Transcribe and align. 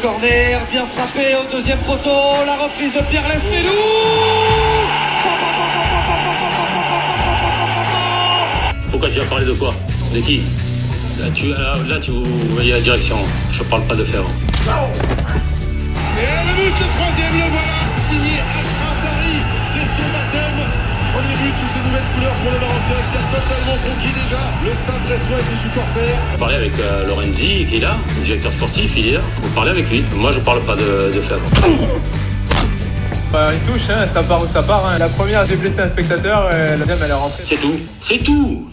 corner, 0.00 0.60
bien 0.70 0.86
frappé 0.86 1.34
au 1.34 1.50
deuxième 1.50 1.78
poteau, 1.80 2.44
la 2.46 2.56
reprise 2.56 2.92
de 2.92 3.00
Pierre 3.10 3.24
Lesmelou 3.28 3.70
Pourquoi 8.90 9.10
tu 9.10 9.20
as 9.20 9.24
parlé 9.24 9.46
de 9.46 9.52
quoi? 9.52 9.74
De 10.14 10.20
qui? 10.20 10.42
Là, 11.20 11.26
tu, 11.34 11.48
là, 11.48 11.74
là, 11.88 11.98
tu 12.00 12.12
voyez 12.50 12.72
la 12.72 12.80
direction. 12.80 13.16
Je 13.52 13.62
parle 13.64 13.82
pas 13.82 13.94
de 13.94 14.04
faire. 14.04 14.22
Et 14.22 14.26
le 16.46 16.54
but, 16.56 16.74
le 16.80 16.86
troisième, 16.96 17.34
le 17.34 17.50
voilà, 17.50 17.93
ses 25.44 25.56
supporters. 25.56 26.18
Vous 26.32 26.38
parlez 26.38 26.56
avec 26.56 26.72
euh, 26.80 27.06
Lorenzi 27.06 27.66
qui 27.68 27.76
est 27.76 27.80
là, 27.80 27.96
le 28.16 28.22
directeur 28.24 28.52
sportif, 28.52 28.92
il 28.96 29.08
est 29.08 29.12
là. 29.12 29.20
Vous 29.42 29.50
parlez 29.54 29.70
avec 29.70 29.88
lui. 29.90 30.04
Moi, 30.16 30.32
je 30.32 30.40
parle 30.40 30.60
pas 30.62 30.76
de, 30.76 31.10
de 31.12 31.20
faire. 31.20 31.38
Bah, 33.32 33.48
une 33.52 33.72
touche, 33.72 33.90
hein, 33.90 34.06
ça 34.14 34.22
part 34.22 34.42
où 34.42 34.46
ça 34.46 34.62
part. 34.62 34.86
hein. 34.86 34.98
La 34.98 35.08
première, 35.08 35.46
j'ai 35.46 35.56
blessé 35.56 35.80
un 35.80 35.90
spectateur, 35.90 36.52
et 36.54 36.70
la 36.70 36.76
deuxième, 36.76 36.98
elle 37.04 37.10
est 37.10 37.14
rentrée. 37.14 37.42
C'est 37.44 37.56
tout. 37.56 37.74
C'est 38.00 38.18
tout. 38.18 38.68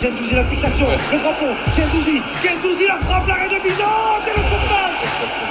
Gendouzi 0.00 0.34
la 0.34 0.44
fixation, 0.44 0.86
le 0.90 1.18
drapeau, 1.18 1.46
Gendouzi, 1.74 2.20
Gendouzi 2.44 2.86
la 2.86 2.98
frappe, 3.06 3.26
l'arrêt 3.28 3.48
de 3.48 3.62
Bizot 3.62 4.20
et 4.26 4.36
le 4.36 4.42
sauvetage 4.44 4.96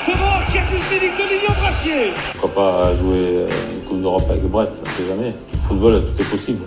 devant 0.08 0.52
Kiertus 0.52 0.82
Félix 0.88 1.18
de 1.18 1.24
Lilian 1.24 1.56
Brassier. 1.60 2.12
Pourquoi 2.40 2.64
pas 2.64 2.96
jouer 2.96 3.18
euh, 3.18 3.48
une 3.74 3.88
Coupe 3.90 4.02
d'Europe 4.02 4.28
avec 4.30 4.44
Brest 4.44 4.74
On 4.84 4.86
sait 4.86 5.08
jamais. 5.10 5.34
Le 5.52 5.58
football, 5.68 6.04
tout 6.16 6.22
est 6.22 6.26
possible. 6.26 6.60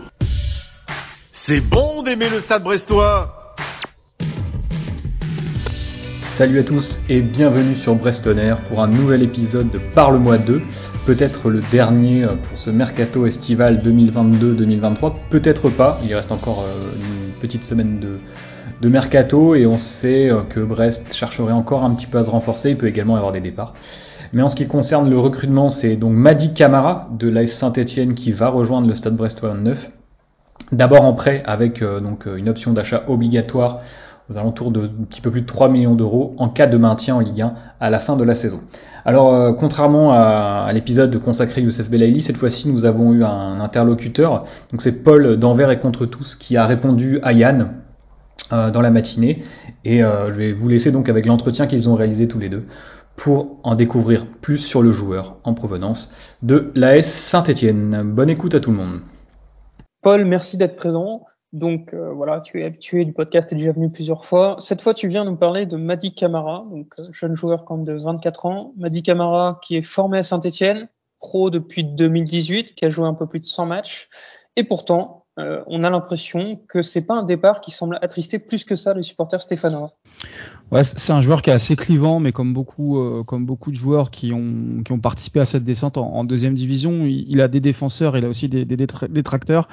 C'est 1.48 1.60
bon 1.60 2.02
d'aimer 2.02 2.28
le 2.28 2.40
stade 2.40 2.62
brestois. 2.62 3.54
Salut 6.22 6.58
à 6.58 6.62
tous 6.62 7.00
et 7.08 7.22
bienvenue 7.22 7.74
sur 7.74 7.94
Brestonner 7.94 8.54
pour 8.68 8.82
un 8.82 8.86
nouvel 8.86 9.22
épisode 9.22 9.70
de 9.70 9.78
Parle-moi 9.78 10.36
2, 10.36 10.60
peut-être 11.06 11.48
le 11.48 11.62
dernier 11.72 12.26
pour 12.42 12.58
ce 12.58 12.68
mercato 12.68 13.24
estival 13.24 13.80
2022-2023, 13.82 15.14
peut-être 15.30 15.70
pas, 15.70 15.98
il 16.04 16.14
reste 16.14 16.32
encore 16.32 16.66
euh, 16.68 16.92
une 16.96 17.32
petite 17.40 17.64
semaine 17.64 17.98
de, 17.98 18.18
de 18.82 18.88
mercato 18.90 19.54
et 19.54 19.64
on 19.64 19.78
sait 19.78 20.30
euh, 20.30 20.42
que 20.42 20.60
Brest 20.60 21.14
chercherait 21.14 21.54
encore 21.54 21.82
un 21.82 21.94
petit 21.94 22.06
peu 22.06 22.18
à 22.18 22.24
se 22.24 22.30
renforcer, 22.30 22.72
il 22.72 22.76
peut 22.76 22.88
également 22.88 23.14
y 23.14 23.16
avoir 23.16 23.32
des 23.32 23.40
départs. 23.40 23.72
Mais 24.34 24.42
en 24.42 24.48
ce 24.48 24.54
qui 24.54 24.66
concerne 24.66 25.08
le 25.08 25.18
recrutement, 25.18 25.70
c'est 25.70 25.96
donc 25.96 26.12
Madi 26.12 26.52
Camara 26.52 27.08
de 27.18 27.26
l'AS 27.26 27.46
Saint-Etienne 27.46 28.12
qui 28.12 28.32
va 28.32 28.48
rejoindre 28.48 28.86
le 28.86 28.94
stade 28.94 29.16
brestois 29.16 29.54
9. 29.54 29.92
D'abord 30.72 31.04
en 31.04 31.12
prêt 31.14 31.42
avec 31.46 31.82
euh, 31.82 32.00
donc 32.00 32.26
une 32.26 32.48
option 32.48 32.72
d'achat 32.72 33.04
obligatoire 33.08 33.80
aux 34.30 34.36
alentours 34.36 34.70
de 34.70 34.82
un 34.82 35.04
petit 35.08 35.20
peu 35.20 35.30
plus 35.30 35.42
de 35.42 35.46
3 35.46 35.68
millions 35.68 35.94
d'euros 35.94 36.34
en 36.38 36.48
cas 36.48 36.66
de 36.66 36.76
maintien 36.76 37.14
en 37.14 37.20
Ligue 37.20 37.40
1 37.40 37.54
à 37.80 37.90
la 37.90 37.98
fin 37.98 38.16
de 38.16 38.24
la 38.24 38.34
saison. 38.34 38.60
Alors 39.04 39.34
euh, 39.34 39.52
contrairement 39.52 40.12
à, 40.12 40.66
à 40.68 40.72
l'épisode 40.72 41.18
consacré 41.22 41.62
Youssef 41.62 41.88
Belaïli, 41.88 42.20
cette 42.20 42.36
fois-ci 42.36 42.68
nous 42.68 42.84
avons 42.84 43.12
eu 43.12 43.24
un 43.24 43.60
interlocuteur, 43.60 44.44
donc 44.70 44.82
c'est 44.82 45.02
Paul 45.02 45.38
d'Envers 45.38 45.70
et 45.70 45.78
contre 45.78 46.06
tous 46.06 46.34
qui 46.34 46.56
a 46.56 46.66
répondu 46.66 47.18
à 47.22 47.32
Yann 47.32 47.74
euh, 48.52 48.70
dans 48.70 48.82
la 48.82 48.90
matinée 48.90 49.42
et 49.84 50.04
euh, 50.04 50.28
je 50.28 50.38
vais 50.38 50.52
vous 50.52 50.68
laisser 50.68 50.92
donc 50.92 51.08
avec 51.08 51.26
l'entretien 51.26 51.66
qu'ils 51.66 51.88
ont 51.88 51.94
réalisé 51.94 52.28
tous 52.28 52.38
les 52.38 52.48
deux 52.48 52.66
pour 53.16 53.58
en 53.64 53.74
découvrir 53.74 54.26
plus 54.26 54.58
sur 54.58 54.82
le 54.82 54.92
joueur 54.92 55.38
en 55.42 55.54
provenance 55.54 56.12
de 56.42 56.70
l'AS 56.74 57.06
Saint-Etienne. 57.06 58.02
Bonne 58.04 58.30
écoute 58.30 58.54
à 58.54 58.60
tout 58.60 58.70
le 58.70 58.76
monde. 58.76 59.00
Paul, 60.00 60.24
merci 60.24 60.56
d'être 60.56 60.76
présent. 60.76 61.26
Donc 61.52 61.94
euh, 61.94 62.12
voilà, 62.12 62.40
tu 62.40 62.60
es 62.60 62.64
habitué 62.64 63.04
du 63.04 63.12
podcast, 63.12 63.48
tu 63.48 63.54
es 63.54 63.58
déjà 63.58 63.72
venu 63.72 63.90
plusieurs 63.90 64.24
fois. 64.24 64.56
Cette 64.60 64.82
fois, 64.82 64.94
tu 64.94 65.08
viens 65.08 65.24
nous 65.24 65.36
parler 65.36 65.66
de 65.66 65.76
Madi 65.76 66.14
Camara, 66.14 66.66
donc 66.70 66.94
euh, 66.98 67.08
jeune 67.10 67.34
joueur 67.34 67.64
quand 67.64 67.78
de 67.78 67.94
24 67.94 68.46
ans. 68.46 68.74
Madi 68.76 69.02
Camara 69.02 69.58
qui 69.62 69.76
est 69.76 69.82
formé 69.82 70.18
à 70.18 70.22
Saint-Etienne, 70.22 70.88
pro 71.18 71.50
depuis 71.50 71.84
2018, 71.84 72.74
qui 72.74 72.84
a 72.84 72.90
joué 72.90 73.06
un 73.06 73.14
peu 73.14 73.26
plus 73.26 73.40
de 73.40 73.46
100 73.46 73.66
matchs. 73.66 74.08
Et 74.56 74.64
pourtant, 74.64 75.26
euh, 75.38 75.62
on 75.66 75.82
a 75.82 75.90
l'impression 75.90 76.60
que 76.68 76.82
c'est 76.82 77.02
pas 77.02 77.14
un 77.14 77.22
départ 77.22 77.60
qui 77.60 77.70
semble 77.70 77.98
attrister 78.02 78.38
plus 78.38 78.64
que 78.64 78.76
ça 78.76 78.94
les 78.94 79.02
supporters 79.02 79.40
stéphanois. 79.40 79.94
Ouais, 80.70 80.84
c'est 80.84 81.12
un 81.12 81.22
joueur 81.22 81.40
qui 81.40 81.48
est 81.48 81.54
assez 81.54 81.76
clivant, 81.76 82.20
mais 82.20 82.30
comme 82.30 82.52
beaucoup, 82.52 82.98
euh, 82.98 83.22
comme 83.24 83.46
beaucoup 83.46 83.70
de 83.70 83.76
joueurs 83.76 84.10
qui 84.10 84.34
ont, 84.34 84.82
qui 84.84 84.92
ont 84.92 84.98
participé 84.98 85.40
à 85.40 85.46
cette 85.46 85.64
descente 85.64 85.96
en, 85.96 86.24
deuxième 86.24 86.54
division, 86.54 87.06
il, 87.06 87.40
a 87.40 87.48
des 87.48 87.60
défenseurs, 87.60 88.18
il 88.18 88.24
a 88.26 88.28
aussi 88.28 88.50
des, 88.50 88.66
détracteurs. 88.66 89.66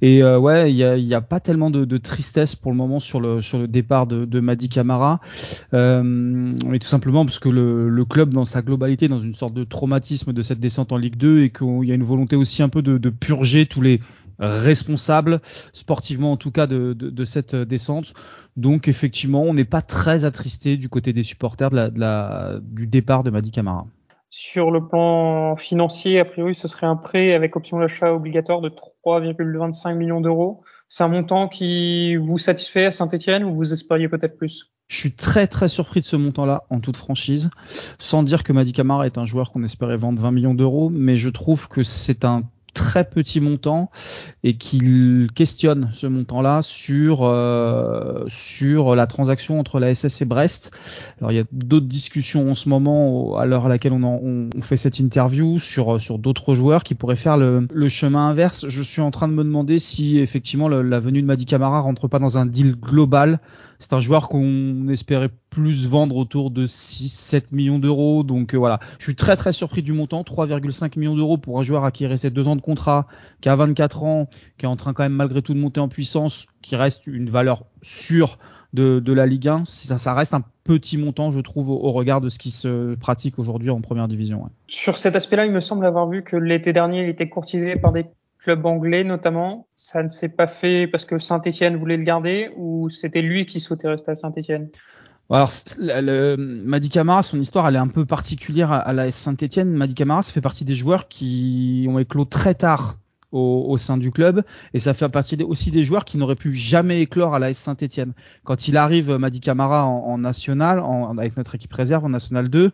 Et 0.00 0.22
euh, 0.22 0.38
ouais, 0.38 0.72
il 0.72 0.76
y 0.76 0.84
a, 0.84 1.16
a 1.16 1.20
pas 1.20 1.40
tellement 1.40 1.70
de, 1.70 1.98
tristesse 1.98 2.56
pour 2.56 2.70
le 2.70 2.78
moment 2.78 2.98
sur 2.98 3.20
le, 3.20 3.42
sur 3.42 3.58
le 3.58 3.68
départ 3.68 4.06
de, 4.06 4.24
de 4.24 4.40
Madi 4.40 4.70
Camara, 4.70 5.20
euh, 5.74 6.02
mais 6.02 6.78
tout 6.78 6.86
simplement 6.86 7.26
parce 7.26 7.38
que 7.38 7.50
le, 7.50 8.04
club, 8.06 8.32
dans 8.32 8.46
sa 8.46 8.62
globalité, 8.62 9.08
dans 9.08 9.20
une 9.20 9.34
sorte 9.34 9.52
de 9.52 9.64
traumatisme 9.64 10.32
de 10.32 10.40
cette 10.40 10.60
descente 10.60 10.92
en 10.92 10.96
Ligue 10.96 11.16
2, 11.16 11.42
et 11.42 11.50
qu'il 11.50 11.84
y 11.84 11.92
a 11.92 11.94
une 11.94 12.04
volonté 12.04 12.36
aussi 12.36 12.62
un 12.62 12.70
peu 12.70 12.80
de 12.80 13.10
purger 13.10 13.66
tous 13.66 13.82
les 13.82 14.00
responsable 14.38 15.40
sportivement 15.72 16.32
en 16.32 16.36
tout 16.36 16.50
cas 16.50 16.66
de, 16.66 16.92
de, 16.92 17.10
de, 17.10 17.24
cette 17.24 17.54
descente. 17.54 18.14
Donc 18.56 18.88
effectivement, 18.88 19.42
on 19.42 19.54
n'est 19.54 19.64
pas 19.64 19.82
très 19.82 20.24
attristé 20.24 20.76
du 20.76 20.88
côté 20.88 21.12
des 21.12 21.22
supporters 21.22 21.70
de 21.70 21.76
la, 21.76 21.90
de 21.90 22.00
la, 22.00 22.58
du 22.62 22.86
départ 22.86 23.22
de 23.24 23.30
Madi 23.30 23.50
Camara. 23.50 23.86
Sur 24.30 24.70
le 24.70 24.86
plan 24.86 25.56
financier, 25.56 26.20
a 26.20 26.24
priori, 26.26 26.54
ce 26.54 26.68
serait 26.68 26.86
un 26.86 26.96
prêt 26.96 27.32
avec 27.32 27.56
option 27.56 27.78
d'achat 27.78 28.12
obligatoire 28.12 28.60
de 28.60 28.68
3,25 28.68 29.94
millions 29.94 30.20
d'euros. 30.20 30.60
C'est 30.86 31.02
un 31.02 31.08
montant 31.08 31.48
qui 31.48 32.16
vous 32.16 32.36
satisfait 32.36 32.84
à 32.84 32.90
Saint-Etienne 32.90 33.42
ou 33.44 33.54
vous 33.54 33.72
espériez 33.72 34.06
peut-être 34.06 34.36
plus? 34.36 34.70
Je 34.88 34.98
suis 34.98 35.12
très 35.12 35.46
très 35.46 35.68
surpris 35.68 36.00
de 36.00 36.04
ce 36.04 36.16
montant-là 36.16 36.64
en 36.68 36.80
toute 36.80 36.96
franchise, 36.96 37.48
sans 37.98 38.22
dire 38.22 38.42
que 38.42 38.52
Madi 38.52 38.72
Camara 38.72 39.06
est 39.06 39.16
un 39.16 39.24
joueur 39.24 39.50
qu'on 39.50 39.62
espérait 39.62 39.96
vendre 39.96 40.20
20 40.20 40.30
millions 40.30 40.54
d'euros, 40.54 40.90
mais 40.90 41.16
je 41.16 41.30
trouve 41.30 41.68
que 41.68 41.82
c'est 41.82 42.26
un 42.26 42.42
très 42.78 43.02
petit 43.02 43.40
montant 43.40 43.90
et 44.44 44.56
qu'il 44.56 45.28
questionne 45.34 45.90
ce 45.92 46.06
montant-là 46.06 46.62
sur 46.62 47.24
euh, 47.24 48.24
sur 48.28 48.94
la 48.94 49.08
transaction 49.08 49.58
entre 49.58 49.80
la 49.80 49.92
SS 49.92 50.22
et 50.22 50.24
Brest. 50.24 50.70
Alors 51.18 51.32
il 51.32 51.34
y 51.34 51.40
a 51.40 51.44
d'autres 51.50 51.88
discussions 51.88 52.52
en 52.52 52.54
ce 52.54 52.68
moment 52.68 53.36
à 53.36 53.46
l'heure 53.46 53.66
à 53.66 53.68
laquelle 53.68 53.92
on, 53.92 54.04
en, 54.04 54.20
on, 54.22 54.62
fait 54.62 54.76
cette 54.76 55.00
interview 55.00 55.58
sur 55.58 56.00
sur 56.00 56.18
d'autres 56.20 56.54
joueurs 56.54 56.84
qui 56.84 56.94
pourraient 56.94 57.16
faire 57.16 57.36
le, 57.36 57.66
le, 57.72 57.88
chemin 57.88 58.28
inverse. 58.28 58.68
Je 58.68 58.82
suis 58.82 59.02
en 59.02 59.10
train 59.10 59.26
de 59.26 59.32
me 59.32 59.42
demander 59.42 59.80
si 59.80 60.20
effectivement 60.20 60.68
la 60.68 61.00
venue 61.00 61.20
de 61.20 61.26
Madi 61.26 61.46
Camara 61.46 61.80
rentre 61.80 62.06
pas 62.06 62.20
dans 62.20 62.38
un 62.38 62.46
deal 62.46 62.76
global. 62.76 63.40
C'est 63.78 63.92
un 63.92 64.00
joueur 64.00 64.28
qu'on 64.28 64.88
espérait 64.88 65.30
plus 65.50 65.86
vendre 65.86 66.16
autour 66.16 66.50
de 66.50 66.66
6-7 66.66 67.44
millions 67.52 67.78
d'euros. 67.78 68.24
Donc 68.24 68.54
euh, 68.54 68.58
voilà, 68.58 68.80
je 68.98 69.04
suis 69.04 69.14
très 69.14 69.36
très 69.36 69.52
surpris 69.52 69.82
du 69.82 69.92
montant, 69.92 70.22
3,5 70.22 70.98
millions 70.98 71.14
d'euros 71.14 71.38
pour 71.38 71.60
un 71.60 71.62
joueur 71.62 71.84
à 71.84 71.92
qui 71.92 72.04
il 72.04 72.06
restait 72.06 72.30
deux 72.30 72.48
ans 72.48 72.56
de 72.56 72.60
contrat, 72.60 73.06
qui 73.40 73.48
a 73.48 73.56
24 73.56 74.02
ans, 74.02 74.28
qui 74.58 74.66
est 74.66 74.68
en 74.68 74.76
train 74.76 74.92
quand 74.92 75.04
même 75.04 75.12
malgré 75.12 75.42
tout 75.42 75.54
de 75.54 75.58
monter 75.58 75.80
en 75.80 75.88
puissance, 75.88 76.46
qui 76.62 76.76
reste 76.76 77.06
une 77.06 77.30
valeur 77.30 77.64
sûre 77.82 78.38
de, 78.72 79.00
de 79.00 79.12
la 79.12 79.26
Ligue 79.26 79.48
1. 79.48 79.64
Ça, 79.64 79.98
ça, 79.98 80.14
reste 80.14 80.34
un 80.34 80.42
petit 80.64 80.98
montant, 80.98 81.30
je 81.30 81.40
trouve, 81.40 81.70
au, 81.70 81.92
regard 81.92 82.20
de 82.20 82.28
ce 82.28 82.38
qui 82.38 82.50
se 82.50 82.94
pratique 82.96 83.38
aujourd'hui 83.38 83.70
en 83.70 83.80
première 83.80 84.08
division. 84.08 84.50
Sur 84.66 84.98
cet 84.98 85.16
aspect-là, 85.16 85.46
il 85.46 85.52
me 85.52 85.60
semble 85.60 85.86
avoir 85.86 86.08
vu 86.08 86.22
que 86.22 86.36
l'été 86.36 86.72
dernier, 86.72 87.04
il 87.04 87.08
était 87.08 87.28
courtisé 87.28 87.74
par 87.74 87.92
des 87.92 88.06
clubs 88.48 88.64
anglais 88.64 89.04
notamment. 89.04 89.68
Ça 89.74 90.02
ne 90.02 90.08
s'est 90.08 90.30
pas 90.30 90.48
fait 90.48 90.86
parce 90.86 91.04
que 91.04 91.18
Saint-Etienne 91.18 91.76
voulait 91.76 91.98
le 91.98 92.02
garder 92.02 92.50
ou 92.56 92.88
c'était 92.88 93.20
lui 93.20 93.44
qui 93.44 93.60
souhaitait 93.60 93.88
rester 93.88 94.10
à 94.10 94.14
Saint-Etienne 94.14 94.68
alors, 95.30 95.50
le, 95.78 96.88
Camara, 96.88 97.22
son 97.22 97.38
histoire, 97.38 97.68
elle 97.68 97.74
est 97.74 97.78
un 97.78 97.88
peu 97.88 98.06
particulière 98.06 98.72
à, 98.72 98.78
à 98.78 98.94
la 98.94 99.12
Saint-Etienne. 99.12 99.74
Madi 99.74 99.92
Camara, 99.92 100.22
ça 100.22 100.32
fait 100.32 100.40
partie 100.40 100.64
des 100.64 100.74
joueurs 100.74 101.06
qui 101.08 101.86
ont 101.90 101.98
éclos 101.98 102.24
très 102.24 102.54
tard 102.54 102.96
au, 103.32 103.76
sein 103.76 103.98
du 103.98 104.10
club 104.10 104.42
et 104.72 104.78
ça 104.78 104.94
fait 104.94 105.08
partie 105.08 105.36
aussi 105.42 105.70
des 105.70 105.84
joueurs 105.84 106.04
qui 106.04 106.16
n'auraient 106.16 106.34
pu 106.34 106.54
jamais 106.54 107.02
éclore 107.02 107.34
à 107.34 107.38
la 107.38 107.52
Saint-Etienne. 107.52 108.14
Quand 108.44 108.68
il 108.68 108.76
arrive, 108.76 109.10
Madi 109.12 109.40
Camara 109.40 109.84
en, 109.84 110.18
national, 110.18 110.82
avec 111.18 111.36
notre 111.36 111.54
équipe 111.54 111.72
réserve 111.72 112.04
en 112.04 112.08
national 112.08 112.48
2, 112.48 112.72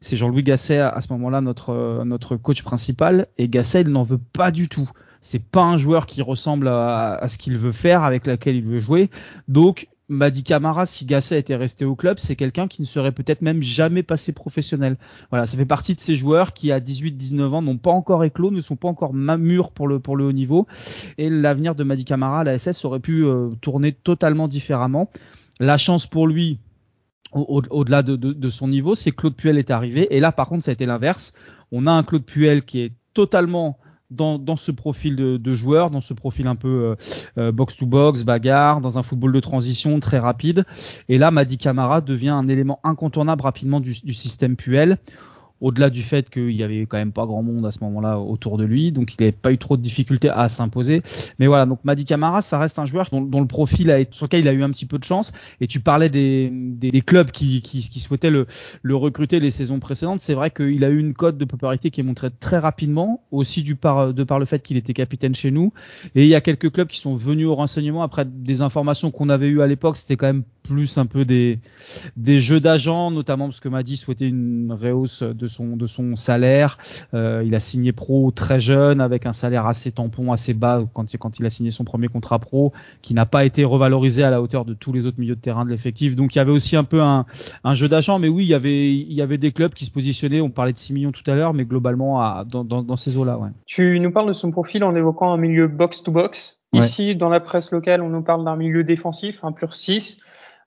c'est 0.00 0.16
Jean-Louis 0.16 0.42
Gasset 0.42 0.78
à, 0.78 1.00
ce 1.00 1.12
moment-là 1.12 1.40
notre 1.40 2.02
notre 2.04 2.36
coach 2.36 2.62
principal 2.62 3.28
et 3.38 3.48
Gasset 3.48 3.82
il 3.82 3.90
n'en 3.90 4.02
veut 4.02 4.18
pas 4.18 4.50
du 4.50 4.68
tout. 4.68 4.90
C'est 5.22 5.42
pas 5.42 5.62
un 5.62 5.78
joueur 5.78 6.06
qui 6.06 6.20
ressemble 6.20 6.66
à, 6.68 7.26
ce 7.28 7.38
qu'il 7.38 7.56
veut 7.56 7.72
faire, 7.72 8.02
avec 8.02 8.26
laquelle 8.26 8.56
il 8.56 8.64
veut 8.64 8.80
jouer. 8.80 9.08
Donc 9.46 9.88
Madi 10.08 10.42
Camara, 10.42 10.84
si 10.84 11.06
Gasset 11.06 11.38
était 11.38 11.54
resté 11.54 11.84
au 11.84 11.94
club, 11.94 12.18
c'est 12.18 12.34
quelqu'un 12.34 12.66
qui 12.66 12.82
ne 12.82 12.86
serait 12.86 13.12
peut-être 13.12 13.40
même 13.40 13.62
jamais 13.62 14.02
passé 14.02 14.32
professionnel. 14.32 14.96
Voilà, 15.30 15.46
ça 15.46 15.56
fait 15.56 15.64
partie 15.64 15.94
de 15.94 16.00
ces 16.00 16.16
joueurs 16.16 16.52
qui 16.52 16.72
à 16.72 16.80
18-19 16.80 17.42
ans 17.50 17.62
n'ont 17.62 17.78
pas 17.78 17.92
encore 17.92 18.24
éclos, 18.24 18.50
ne 18.50 18.60
sont 18.60 18.74
pas 18.74 18.88
encore 18.88 19.14
mûrs 19.14 19.70
pour 19.70 19.86
le 19.86 20.00
pour 20.00 20.16
le 20.16 20.24
haut 20.24 20.32
niveau. 20.32 20.66
Et 21.18 21.30
l'avenir 21.30 21.76
de 21.76 21.84
Madi 21.84 22.04
Camara 22.04 22.40
à 22.40 22.44
la 22.44 22.58
SS 22.58 22.84
aurait 22.84 22.98
pu 22.98 23.24
euh, 23.24 23.50
tourner 23.60 23.92
totalement 23.92 24.48
différemment. 24.48 25.08
La 25.60 25.78
chance 25.78 26.08
pour 26.08 26.26
lui, 26.26 26.58
au-delà 27.32 28.00
au 28.00 28.02
de, 28.02 28.16
de, 28.16 28.32
de, 28.32 28.48
son 28.50 28.66
niveau, 28.66 28.96
c'est 28.96 29.12
Claude 29.12 29.36
Puel 29.36 29.56
est 29.56 29.70
arrivé. 29.70 30.14
Et 30.14 30.18
là, 30.18 30.32
par 30.32 30.48
contre, 30.48 30.64
ça 30.64 30.72
a 30.72 30.74
été 30.74 30.84
l'inverse. 30.84 31.32
On 31.70 31.86
a 31.86 31.92
un 31.92 32.02
Claude 32.02 32.24
Puel 32.24 32.64
qui 32.64 32.80
est 32.80 32.92
totalement 33.14 33.78
dans, 34.14 34.56
ce 34.56 34.70
profil 34.70 35.16
de, 35.16 35.54
joueur, 35.54 35.90
dans 35.90 36.00
ce 36.00 36.14
profil 36.14 36.46
un 36.46 36.56
peu 36.56 36.96
box 37.36 37.76
to 37.76 37.86
box, 37.86 38.22
bagarre, 38.22 38.80
dans 38.80 38.98
un 38.98 39.02
football 39.02 39.32
de 39.32 39.40
transition 39.40 39.98
très 40.00 40.18
rapide. 40.18 40.64
Et 41.08 41.18
là, 41.18 41.30
Madi 41.30 41.58
Camara 41.58 42.00
devient 42.00 42.30
un 42.30 42.48
élément 42.48 42.80
incontournable 42.84 43.42
rapidement 43.42 43.80
du, 43.80 43.94
du 44.02 44.14
système 44.14 44.56
Puel 44.56 44.98
au-delà 45.62 45.90
du 45.90 46.02
fait 46.02 46.28
qu'il 46.28 46.50
y 46.50 46.62
avait 46.62 46.86
quand 46.86 46.98
même 46.98 47.12
pas 47.12 47.24
grand 47.24 47.42
monde 47.42 47.64
à 47.64 47.70
ce 47.70 47.78
moment-là 47.84 48.18
autour 48.18 48.58
de 48.58 48.64
lui, 48.64 48.90
donc 48.90 49.14
il 49.14 49.22
n'avait 49.22 49.32
pas 49.32 49.52
eu 49.52 49.58
trop 49.58 49.76
de 49.76 49.82
difficultés 49.82 50.28
à 50.28 50.48
s'imposer. 50.48 51.02
Mais 51.38 51.46
voilà, 51.46 51.66
donc 51.66 51.78
Madi 51.84 52.04
Camara, 52.04 52.42
ça 52.42 52.58
reste 52.58 52.80
un 52.80 52.84
joueur 52.84 53.08
dont, 53.12 53.40
le 53.40 53.46
profil 53.46 53.90
a 53.90 54.00
sur 54.10 54.26
lequel 54.26 54.40
il 54.40 54.48
a 54.48 54.52
eu 54.52 54.62
un 54.64 54.70
petit 54.70 54.86
peu 54.86 54.98
de 54.98 55.04
chance. 55.04 55.32
Et 55.60 55.68
tu 55.68 55.78
parlais 55.78 56.08
des, 56.08 56.50
clubs 57.06 57.30
qui, 57.30 57.62
souhaitaient 58.00 58.30
le, 58.30 58.46
recruter 58.96 59.38
les 59.38 59.52
saisons 59.52 59.78
précédentes. 59.78 60.20
C'est 60.20 60.34
vrai 60.34 60.50
qu'il 60.50 60.84
a 60.84 60.90
eu 60.90 60.98
une 60.98 61.14
cote 61.14 61.38
de 61.38 61.44
popularité 61.44 61.90
qui 61.90 62.00
est 62.00 62.04
montrée 62.04 62.30
très 62.30 62.58
rapidement, 62.58 63.22
aussi 63.30 63.62
de 63.62 63.74
par 63.74 64.38
le 64.38 64.44
fait 64.44 64.62
qu'il 64.62 64.76
était 64.76 64.94
capitaine 64.94 65.34
chez 65.34 65.52
nous. 65.52 65.72
Et 66.16 66.24
il 66.24 66.28
y 66.28 66.34
a 66.34 66.40
quelques 66.40 66.72
clubs 66.72 66.88
qui 66.88 66.98
sont 66.98 67.14
venus 67.14 67.46
au 67.46 67.54
renseignement 67.54 68.02
après 68.02 68.24
des 68.26 68.62
informations 68.62 69.12
qu'on 69.12 69.28
avait 69.28 69.48
eues 69.48 69.62
à 69.62 69.68
l'époque. 69.68 69.96
C'était 69.96 70.16
quand 70.16 70.26
même 70.26 70.42
plus 70.62 70.98
un 70.98 71.06
peu 71.06 71.24
des, 71.24 71.58
jeux 72.38 72.60
d'agents, 72.60 73.10
notamment 73.10 73.46
parce 73.46 73.60
que 73.60 73.68
Madi 73.68 73.96
souhaitait 73.96 74.28
une 74.28 74.72
réhausse 74.72 75.22
de 75.22 75.48
son, 75.52 75.76
de 75.76 75.86
son 75.86 76.16
salaire. 76.16 76.78
Euh, 77.14 77.42
il 77.46 77.54
a 77.54 77.60
signé 77.60 77.92
pro 77.92 78.30
très 78.30 78.60
jeune 78.60 79.00
avec 79.00 79.26
un 79.26 79.32
salaire 79.32 79.66
assez 79.66 79.92
tampon, 79.92 80.32
assez 80.32 80.54
bas 80.54 80.82
quand, 80.94 81.16
quand 81.16 81.38
il 81.38 81.46
a 81.46 81.50
signé 81.50 81.70
son 81.70 81.84
premier 81.84 82.08
contrat 82.08 82.38
pro, 82.38 82.72
qui 83.02 83.14
n'a 83.14 83.26
pas 83.26 83.44
été 83.44 83.64
revalorisé 83.64 84.24
à 84.24 84.30
la 84.30 84.42
hauteur 84.42 84.64
de 84.64 84.74
tous 84.74 84.92
les 84.92 85.06
autres 85.06 85.20
milieux 85.20 85.36
de 85.36 85.40
terrain 85.40 85.64
de 85.64 85.70
l'effectif. 85.70 86.16
Donc 86.16 86.34
il 86.34 86.38
y 86.38 86.40
avait 86.40 86.52
aussi 86.52 86.76
un 86.76 86.84
peu 86.84 87.02
un, 87.02 87.26
un 87.64 87.74
jeu 87.74 87.88
d'agents, 87.88 88.18
mais 88.18 88.28
oui, 88.28 88.44
il 88.44 88.48
y 88.48 88.54
avait, 88.54 88.92
il 88.92 89.12
y 89.12 89.22
avait 89.22 89.38
des 89.38 89.52
clubs 89.52 89.72
qui 89.74 89.84
se 89.84 89.90
positionnaient. 89.90 90.40
On 90.40 90.50
parlait 90.50 90.72
de 90.72 90.78
6 90.78 90.94
millions 90.94 91.12
tout 91.12 91.28
à 91.30 91.34
l'heure, 91.34 91.54
mais 91.54 91.64
globalement 91.64 92.20
à, 92.20 92.44
dans, 92.48 92.64
dans, 92.64 92.82
dans, 92.82 92.96
ces 92.96 93.16
eaux-là. 93.16 93.38
Ouais. 93.38 93.50
Tu 93.66 94.00
nous 94.00 94.10
parles 94.10 94.28
de 94.28 94.32
son 94.32 94.50
profil 94.50 94.84
en 94.84 94.94
évoquant 94.94 95.32
un 95.32 95.36
milieu 95.36 95.68
box-to-box. 95.68 96.58
Ici, 96.74 97.14
dans 97.16 97.28
la 97.28 97.40
presse 97.40 97.70
locale, 97.70 98.00
on 98.00 98.08
nous 98.08 98.22
parle 98.22 98.44
d'un 98.44 98.56
milieu 98.56 98.82
défensif, 98.82 99.44
un 99.44 99.52
pur 99.52 99.74
6. 99.74 100.22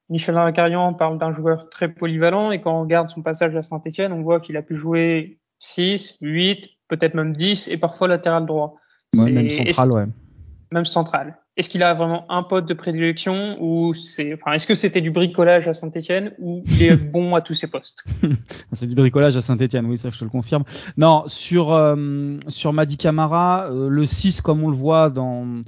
Michel 0.09 0.35
Racarian 0.35 0.93
parle 0.93 1.17
d'un 1.17 1.33
joueur 1.33 1.69
très 1.69 1.89
polyvalent 1.89 2.51
et 2.51 2.61
quand 2.61 2.77
on 2.77 2.81
regarde 2.81 3.09
son 3.09 3.21
passage 3.21 3.55
à 3.55 3.61
Saint-Etienne, 3.61 4.13
on 4.13 4.21
voit 4.21 4.39
qu'il 4.39 4.55
a 4.57 4.61
pu 4.61 4.75
jouer 4.75 5.39
6, 5.59 6.17
8, 6.21 6.69
peut-être 6.87 7.15
même 7.15 7.35
10 7.35 7.69
et 7.69 7.77
parfois 7.77 8.07
latéral 8.07 8.45
droit. 8.45 8.75
même 9.13 9.49
central, 9.49 9.91
ouais. 9.91 10.05
Même 10.71 10.85
central. 10.85 11.37
Est-ce 11.57 11.69
qu'il 11.69 11.83
a 11.83 11.93
vraiment 11.93 12.29
un 12.29 12.43
pote 12.43 12.67
de 12.67 12.73
prédilection 12.73 13.57
ou 13.61 13.93
c'est, 13.93 14.33
enfin, 14.33 14.51
est-ce 14.51 14.67
que 14.67 14.75
c'était 14.75 14.99
du 14.99 15.09
bricolage 15.09 15.69
à 15.69 15.73
Saint-Etienne 15.73 16.33
ou 16.37 16.63
il 16.67 16.83
est 16.83 16.95
bon 17.11 17.33
à 17.33 17.41
tous 17.41 17.53
ses 17.53 17.67
postes? 17.67 18.03
C'est 18.73 18.87
du 18.87 18.95
bricolage 18.95 19.37
à 19.37 19.41
Saint-Etienne, 19.41 19.85
oui, 19.85 19.97
ça 19.97 20.09
je 20.09 20.19
te 20.19 20.25
le 20.25 20.29
confirme. 20.29 20.65
Non, 20.97 21.23
sur 21.27 21.71
euh, 21.71 22.37
sur 22.49 22.73
Madi 22.73 22.97
Camara, 22.97 23.69
euh, 23.71 23.87
le 23.87 24.05
6 24.05 24.41
comme 24.41 24.63
on 24.63 24.69
le 24.69 24.75
voit 24.75 25.09
dans 25.09 25.61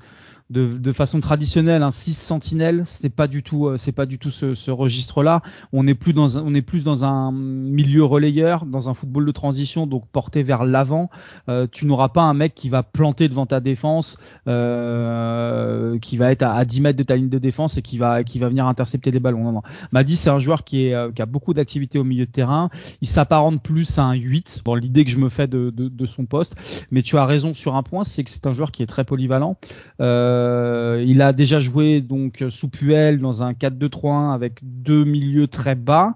de, 0.49 0.77
de 0.77 0.91
façon 0.91 1.19
traditionnelle 1.19 1.83
un 1.83 1.91
6 1.91 2.13
sentinelles 2.13 2.83
c'est 2.85 3.09
pas 3.09 3.27
du 3.27 3.43
tout 3.43 3.67
euh, 3.67 3.77
c'est 3.77 3.91
pas 3.91 4.05
du 4.05 4.17
tout 4.17 4.29
ce, 4.29 4.53
ce 4.53 4.71
registre 4.71 5.23
là 5.23 5.41
on 5.73 5.87
est 5.87 5.93
plus 5.93 6.13
dans 6.13 6.37
un, 6.37 6.43
on 6.45 6.53
est 6.53 6.61
plus 6.61 6.83
dans 6.83 7.05
un 7.05 7.31
milieu 7.31 8.03
relayeur 8.03 8.65
dans 8.65 8.89
un 8.89 8.93
football 8.93 9.25
de 9.25 9.31
transition 9.31 9.87
donc 9.87 10.07
porté 10.07 10.43
vers 10.43 10.63
l'avant. 10.63 11.09
Euh, 11.49 11.67
tu 11.71 11.85
n'auras 11.85 12.09
pas 12.09 12.23
un 12.23 12.33
mec 12.33 12.53
qui 12.55 12.69
va 12.69 12.83
planter 12.83 13.27
devant 13.29 13.45
ta 13.45 13.59
défense 13.59 14.17
euh, 14.47 15.97
qui 15.99 16.17
va 16.17 16.31
être 16.31 16.43
à, 16.43 16.53
à, 16.53 16.65
10 16.65 16.81
mètres 16.81 16.97
de 16.97 17.03
ta 17.03 17.15
ligne 17.15 17.29
de 17.29 17.39
défense 17.39 17.77
et 17.77 17.81
qui 17.81 17.97
va 17.97 18.23
qui 18.23 18.39
va 18.39 18.49
venir 18.49 18.65
intercepter 18.67 19.11
des 19.11 19.19
ballons. 19.19 19.43
Non 19.43 19.51
non. 19.51 19.61
Madi 19.91 20.15
c'est 20.15 20.29
un 20.29 20.39
joueur 20.39 20.63
qui 20.63 20.87
est 20.87 20.93
euh, 20.93 21.11
qui 21.11 21.21
a 21.21 21.25
beaucoup 21.25 21.53
d'activité 21.53 21.99
au 21.99 22.03
milieu 22.03 22.25
de 22.25 22.31
terrain. 22.31 22.69
Il 23.01 23.07
s'apparente 23.07 23.61
plus 23.61 23.97
à 23.99 24.03
un 24.03 24.13
8 24.13 24.61
bon 24.65 24.75
l'idée 24.75 25.05
que 25.05 25.11
je 25.11 25.19
me 25.19 25.29
fais 25.29 25.47
de, 25.47 25.69
de, 25.69 25.87
de, 25.87 26.05
son 26.05 26.25
poste. 26.25 26.55
Mais 26.91 27.01
tu 27.01 27.17
as 27.17 27.25
raison 27.25 27.53
sur 27.53 27.75
un 27.75 27.83
point 27.83 28.03
c'est 28.03 28.23
que 28.23 28.29
c'est 28.29 28.47
un 28.47 28.53
joueur 28.53 28.71
qui 28.71 28.83
est 28.83 28.87
très 28.87 29.03
polyvalent. 29.03 29.57
Euh, 30.01 30.36
euh, 30.37 31.03
il 31.05 31.21
a 31.21 31.33
déjà 31.33 31.59
joué 31.59 32.01
donc 32.01 32.43
sous 32.49 32.69
Puel 32.69 33.19
dans 33.19 33.43
un 33.43 33.53
4-2-3-1 33.53 34.33
avec 34.33 34.59
deux 34.61 35.03
milieux 35.03 35.47
très 35.47 35.75
bas. 35.75 36.13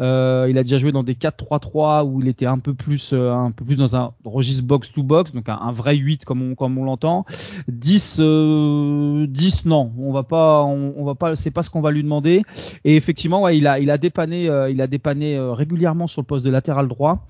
Euh, 0.00 0.46
il 0.50 0.58
a 0.58 0.62
déjà 0.62 0.78
joué 0.78 0.92
dans 0.92 1.02
des 1.02 1.14
4-3-3 1.14 2.04
où 2.04 2.20
il 2.20 2.28
était 2.28 2.46
un 2.46 2.58
peu 2.58 2.74
plus 2.74 3.12
euh, 3.12 3.32
un 3.32 3.50
peu 3.50 3.64
plus 3.64 3.76
dans 3.76 3.96
un 3.96 4.12
registre 4.24 4.64
box 4.64 4.92
to 4.92 5.02
box, 5.02 5.32
donc 5.32 5.48
un, 5.48 5.72
vrai 5.72 5.96
8 5.96 6.24
comme 6.24 6.42
on 6.42 6.54
comme 6.54 6.78
on 6.78 6.84
l'entend. 6.84 7.24
10 7.68 8.20
10 8.20 9.64
non, 9.66 9.92
on 9.98 10.12
va 10.12 10.22
pas 10.22 10.62
on, 10.62 11.04
va 11.04 11.14
pas 11.14 11.36
c'est 11.36 11.50
pas 11.50 11.62
ce 11.62 11.70
qu'on 11.70 11.80
va 11.80 11.90
lui 11.90 12.02
demander 12.02 12.42
et 12.84 12.96
effectivement 12.96 13.48
il 13.48 13.66
a 13.66 13.78
il 13.78 13.90
a 13.90 13.98
dépanné 13.98 14.44
il 14.70 14.80
a 14.80 14.86
dépanné 14.86 15.38
régulièrement 15.38 16.06
sur 16.06 16.22
le 16.22 16.26
poste 16.26 16.44
de 16.44 16.50
latéral 16.50 16.88
droit 16.88 17.26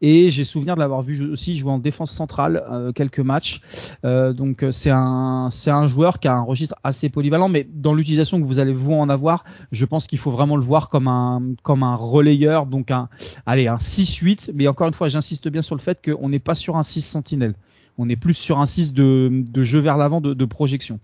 et 0.00 0.30
j'ai 0.30 0.44
souvenir 0.44 0.74
de 0.74 0.80
l'avoir 0.80 1.02
vu 1.02 1.30
aussi 1.30 1.56
jouer 1.56 1.70
en 1.70 1.78
défense 1.78 2.10
centrale 2.10 2.92
quelques 2.94 3.20
matchs. 3.20 3.60
donc 4.02 4.64
c'est 4.70 4.90
un 4.90 5.48
c'est 5.50 5.70
un 5.70 5.81
un 5.82 5.86
joueur 5.86 6.18
qui 6.18 6.28
a 6.28 6.34
un 6.34 6.42
registre 6.42 6.76
assez 6.84 7.08
polyvalent, 7.08 7.48
mais 7.48 7.64
dans 7.64 7.94
l'utilisation 7.94 8.40
que 8.40 8.46
vous 8.46 8.58
allez 8.58 8.72
vous 8.72 8.92
en 8.92 9.08
avoir, 9.08 9.44
je 9.72 9.84
pense 9.84 10.06
qu'il 10.06 10.18
faut 10.18 10.30
vraiment 10.30 10.56
le 10.56 10.62
voir 10.62 10.88
comme 10.88 11.08
un 11.08 11.42
comme 11.62 11.82
un 11.82 11.96
relayeur, 11.96 12.66
donc 12.66 12.90
un 12.90 13.08
allez 13.46 13.68
un 13.68 13.76
6-8. 13.76 14.52
Mais 14.54 14.68
encore 14.68 14.88
une 14.88 14.94
fois, 14.94 15.08
j'insiste 15.08 15.48
bien 15.48 15.62
sur 15.62 15.74
le 15.74 15.80
fait 15.80 16.00
qu'on 16.04 16.28
n'est 16.28 16.38
pas 16.38 16.54
sur 16.54 16.76
un 16.76 16.82
6 16.82 17.02
sentinelle, 17.02 17.54
on 17.98 18.08
est 18.08 18.16
plus 18.16 18.34
sur 18.34 18.58
un 18.58 18.66
6 18.66 18.94
de, 18.94 19.28
de 19.32 19.62
jeu 19.62 19.80
vers 19.80 19.96
l'avant, 19.96 20.20
de, 20.20 20.34
de, 20.34 20.44
projection. 20.44 20.98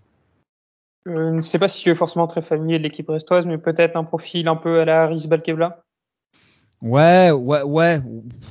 Euh, 1.06 1.30
je 1.30 1.36
ne 1.36 1.40
sais 1.40 1.58
pas 1.58 1.68
si 1.68 1.82
tu 1.82 1.90
es 1.90 1.94
forcément 1.94 2.26
très 2.26 2.42
familier 2.42 2.78
de 2.78 2.84
l'équipe 2.84 3.06
brestoise, 3.06 3.46
mais 3.46 3.58
peut-être 3.58 3.96
un 3.96 4.04
profil 4.04 4.48
un 4.48 4.56
peu 4.56 4.80
à 4.80 4.84
la 4.84 5.02
Aris 5.02 5.26
Balkebla. 5.28 5.82
Ouais, 6.80 7.32
ouais, 7.32 7.62
ouais, 7.62 8.00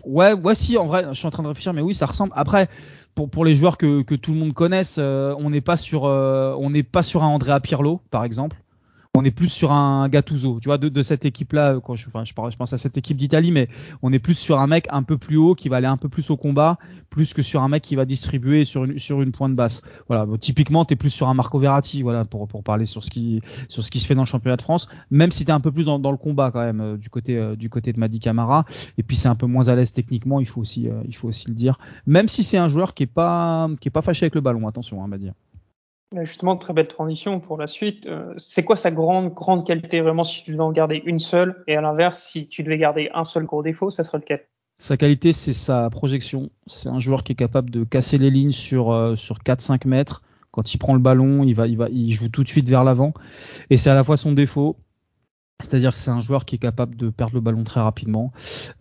ouais, 0.04 0.34
ouais, 0.34 0.56
si, 0.56 0.78
en 0.78 0.86
vrai, 0.86 1.06
je 1.10 1.14
suis 1.14 1.28
en 1.28 1.32
train 1.32 1.44
de 1.44 1.48
réfléchir, 1.48 1.74
mais 1.74 1.82
oui, 1.82 1.94
ça 1.94 2.06
ressemble. 2.06 2.34
Après, 2.36 2.68
pour, 3.18 3.30
pour 3.32 3.46
les 3.46 3.56
joueurs 3.56 3.78
que, 3.78 4.04
que 4.04 4.14
tout 4.14 4.32
le 4.32 4.38
monde 4.38 4.54
connaisse, 4.54 4.98
euh, 5.00 5.34
on 5.40 5.50
n'est 5.50 5.60
pas 5.60 5.76
sur, 5.76 6.06
euh, 6.06 6.56
on 6.60 6.70
n'est 6.70 6.84
pas 6.84 7.02
sur 7.02 7.24
un 7.24 7.28
Andrea 7.28 7.60
Pirlo, 7.60 8.00
par 8.12 8.24
exemple 8.24 8.58
on 9.18 9.24
est 9.24 9.32
plus 9.32 9.50
sur 9.50 9.72
un 9.72 10.10
Gattuso, 10.10 10.60
tu 10.62 10.70
vois, 10.70 10.78
de, 10.78 11.02
cette 11.02 11.26
équipe-là. 11.26 11.80
Quand 11.84 11.96
je, 11.96 12.08
enfin, 12.08 12.24
je, 12.24 12.30
je, 12.30 12.58
pense 12.58 12.74
à 12.74 12.78
cette 12.78 12.98
équipe 12.98 13.18
d'Italie, 13.18 13.52
mais 13.52 13.68
on 14.02 14.14
est 14.14 14.20
plus 14.20 14.36
sur 14.36 14.60
un 14.60 14.68
mec 14.68 14.88
un 14.92 15.04
peu 15.04 15.18
plus 15.18 15.38
haut 15.38 15.56
qui 15.56 15.70
va 15.70 15.78
aller 15.78 15.88
un 15.88 15.98
peu 15.98 16.10
plus 16.10 16.30
au 16.30 16.38
combat, 16.38 16.78
plus 17.10 17.34
que 17.34 17.42
sur 17.42 17.64
un 17.64 17.70
mec 17.70 17.84
qui 17.84 17.96
va 17.96 18.06
distribuer 18.06 18.64
sur 18.64 18.84
une 18.86 19.00
sur 19.00 19.22
une 19.22 19.32
pointe 19.32 19.56
basse. 19.56 19.82
Voilà, 20.08 20.26
typiquement, 20.40 20.86
t'es 20.86 20.96
plus 20.96 21.10
sur 21.10 21.28
un 21.28 21.34
Marco 21.34 21.58
Verratti, 21.58 22.02
voilà, 22.02 22.26
pour 22.26 22.48
pour 22.48 22.64
parler 22.64 22.86
sur 22.86 23.04
ce 23.04 23.10
qui 23.10 23.42
sur 23.70 23.84
ce 23.84 23.92
qui 23.92 24.00
se 24.00 24.06
fait 24.06 24.16
dans 24.16 24.22
le 24.22 24.28
championnat 24.28 24.58
de 24.58 24.62
France. 24.62 24.88
Même 25.10 25.32
si 25.32 25.46
t'es 25.46 25.52
un 25.52 25.60
peu 25.60 25.72
plus 25.72 25.86
dans, 25.86 26.00
dans 26.00 26.12
le 26.12 26.18
combat 26.18 26.52
quand 26.52 26.62
même 26.62 26.82
euh, 26.82 26.98
du 26.98 27.10
côté 27.10 27.38
euh, 27.38 27.56
du 27.56 27.70
côté 27.70 27.94
de 27.94 28.00
Madi 28.00 28.20
Camara. 28.20 28.66
Et 28.98 29.04
puis 29.04 29.16
c'est 29.16 29.30
un 29.30 29.36
peu 29.36 29.48
moins 29.48 29.68
à 29.68 29.76
l'aise 29.76 29.94
techniquement, 29.94 30.40
il 30.40 30.48
faut 30.48 30.62
aussi 30.62 30.90
euh, 30.90 31.02
il 31.06 31.16
faut 31.16 31.28
aussi 31.28 31.48
le 31.48 31.56
dire. 31.56 31.80
Même 32.06 32.28
si 32.28 32.44
c'est 32.44 32.58
un 32.58 32.68
joueur 32.68 32.94
qui 32.94 33.04
est 33.04 33.08
pas 33.08 33.70
qui 33.82 33.88
est 33.88 33.92
pas 33.92 34.02
fâché 34.02 34.26
avec 34.26 34.36
le 34.36 34.42
ballon, 34.42 34.68
attention, 34.68 35.04
hein, 35.04 35.08
Madi. 35.08 35.32
Justement, 36.16 36.56
très 36.56 36.74
belle 36.74 36.88
transition 36.88 37.42
pour 37.42 37.58
la 37.58 37.68
suite. 37.68 38.08
Euh, 38.08 38.34
c'est 38.38 38.64
quoi 38.64 38.78
sa 38.78 38.92
grande, 38.92 39.34
grande 39.34 39.68
qualité 39.68 40.00
vraiment 40.00 40.24
si 40.24 40.44
tu 40.44 40.52
devais 40.52 40.64
en 40.64 40.72
garder 40.72 41.04
une 41.06 41.20
seule 41.20 41.64
Et 41.68 41.76
à 41.76 41.82
l'inverse, 41.82 42.20
si 42.20 42.48
tu 42.48 42.64
devais 42.64 42.78
garder 42.78 43.10
un 43.14 43.26
seul 43.26 43.46
gros 43.46 43.62
défaut, 43.62 43.90
ça 43.90 44.06
serait 44.06 44.20
lequel? 44.20 44.46
Sa 44.80 44.96
qualité, 44.96 45.34
c'est 45.34 45.54
sa 45.54 45.90
projection. 45.90 46.50
C'est 46.66 46.88
un 46.88 47.00
joueur 47.00 47.24
qui 47.24 47.34
est 47.34 47.36
capable 47.36 47.72
de 47.72 47.84
casser 47.84 48.18
les 48.18 48.30
lignes 48.30 48.54
sur, 48.54 48.92
euh, 48.92 49.16
sur 49.18 49.40
4-5 49.40 49.86
mètres. 49.86 50.22
Quand 50.52 50.74
il 50.74 50.78
prend 50.78 50.94
le 50.94 51.00
ballon, 51.00 51.44
il, 51.44 51.54
va, 51.54 51.68
il, 51.68 51.78
va, 51.78 51.90
il 51.90 52.14
joue 52.14 52.30
tout 52.30 52.44
de 52.44 52.48
suite 52.48 52.70
vers 52.70 52.86
l'avant. 52.86 53.14
Et 53.70 53.78
c'est 53.78 53.90
à 53.90 53.96
la 53.96 54.04
fois 54.04 54.16
son 54.16 54.32
défaut, 54.32 54.78
c'est-à-dire 55.60 55.94
que 55.94 56.00
c'est 56.00 56.12
un 56.12 56.22
joueur 56.22 56.46
qui 56.46 56.56
est 56.56 56.60
capable 56.60 56.96
de 56.96 57.10
perdre 57.10 57.34
le 57.34 57.42
ballon 57.42 57.64
très 57.64 57.82
rapidement, 57.82 58.32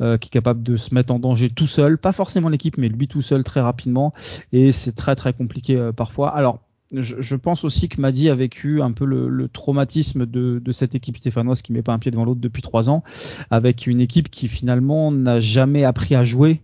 euh, 0.01 0.19
qui 0.19 0.29
est 0.29 0.31
capable 0.31 0.63
de 0.63 0.77
se 0.77 0.95
mettre 0.95 1.13
en 1.13 1.19
danger 1.19 1.51
tout 1.51 1.67
seul, 1.67 1.99
pas 1.99 2.13
forcément 2.13 2.51
l'équipe, 2.51 2.77
mais 2.77 2.89
lui 2.89 3.09
tout 3.09 3.23
seul 3.23 3.45
très 3.45 3.61
rapidement, 3.61 4.13
et 4.53 4.73
c'est 4.73 4.93
très 4.93 5.17
très 5.17 5.33
compliqué 5.33 5.77
euh, 5.77 5.93
parfois. 5.93 6.35
Alors 6.35 6.61
je, 6.93 7.35
pense 7.35 7.65
aussi 7.65 7.89
que 7.89 8.01
Madi 8.01 8.29
a 8.29 8.35
vécu 8.35 8.81
un 8.81 8.93
peu 8.93 9.05
le, 9.05 9.49
traumatisme 9.49 10.27
de, 10.27 10.73
cette 10.73 10.95
équipe 10.95 11.17
stéphanoise 11.17 11.63
qui 11.63 11.73
met 11.73 11.83
pas 11.83 11.93
un 11.93 11.99
pied 11.99 12.11
devant 12.11 12.25
l'autre 12.25 12.41
depuis 12.41 12.63
trois 12.63 12.91
ans, 12.91 13.03
avec 13.51 13.87
une 13.87 14.01
équipe 14.01 14.31
qui 14.31 14.49
finalement 14.49 15.11
n'a 15.11 15.41
jamais 15.41 15.85
appris 15.85 16.15
à 16.15 16.25
jouer 16.25 16.63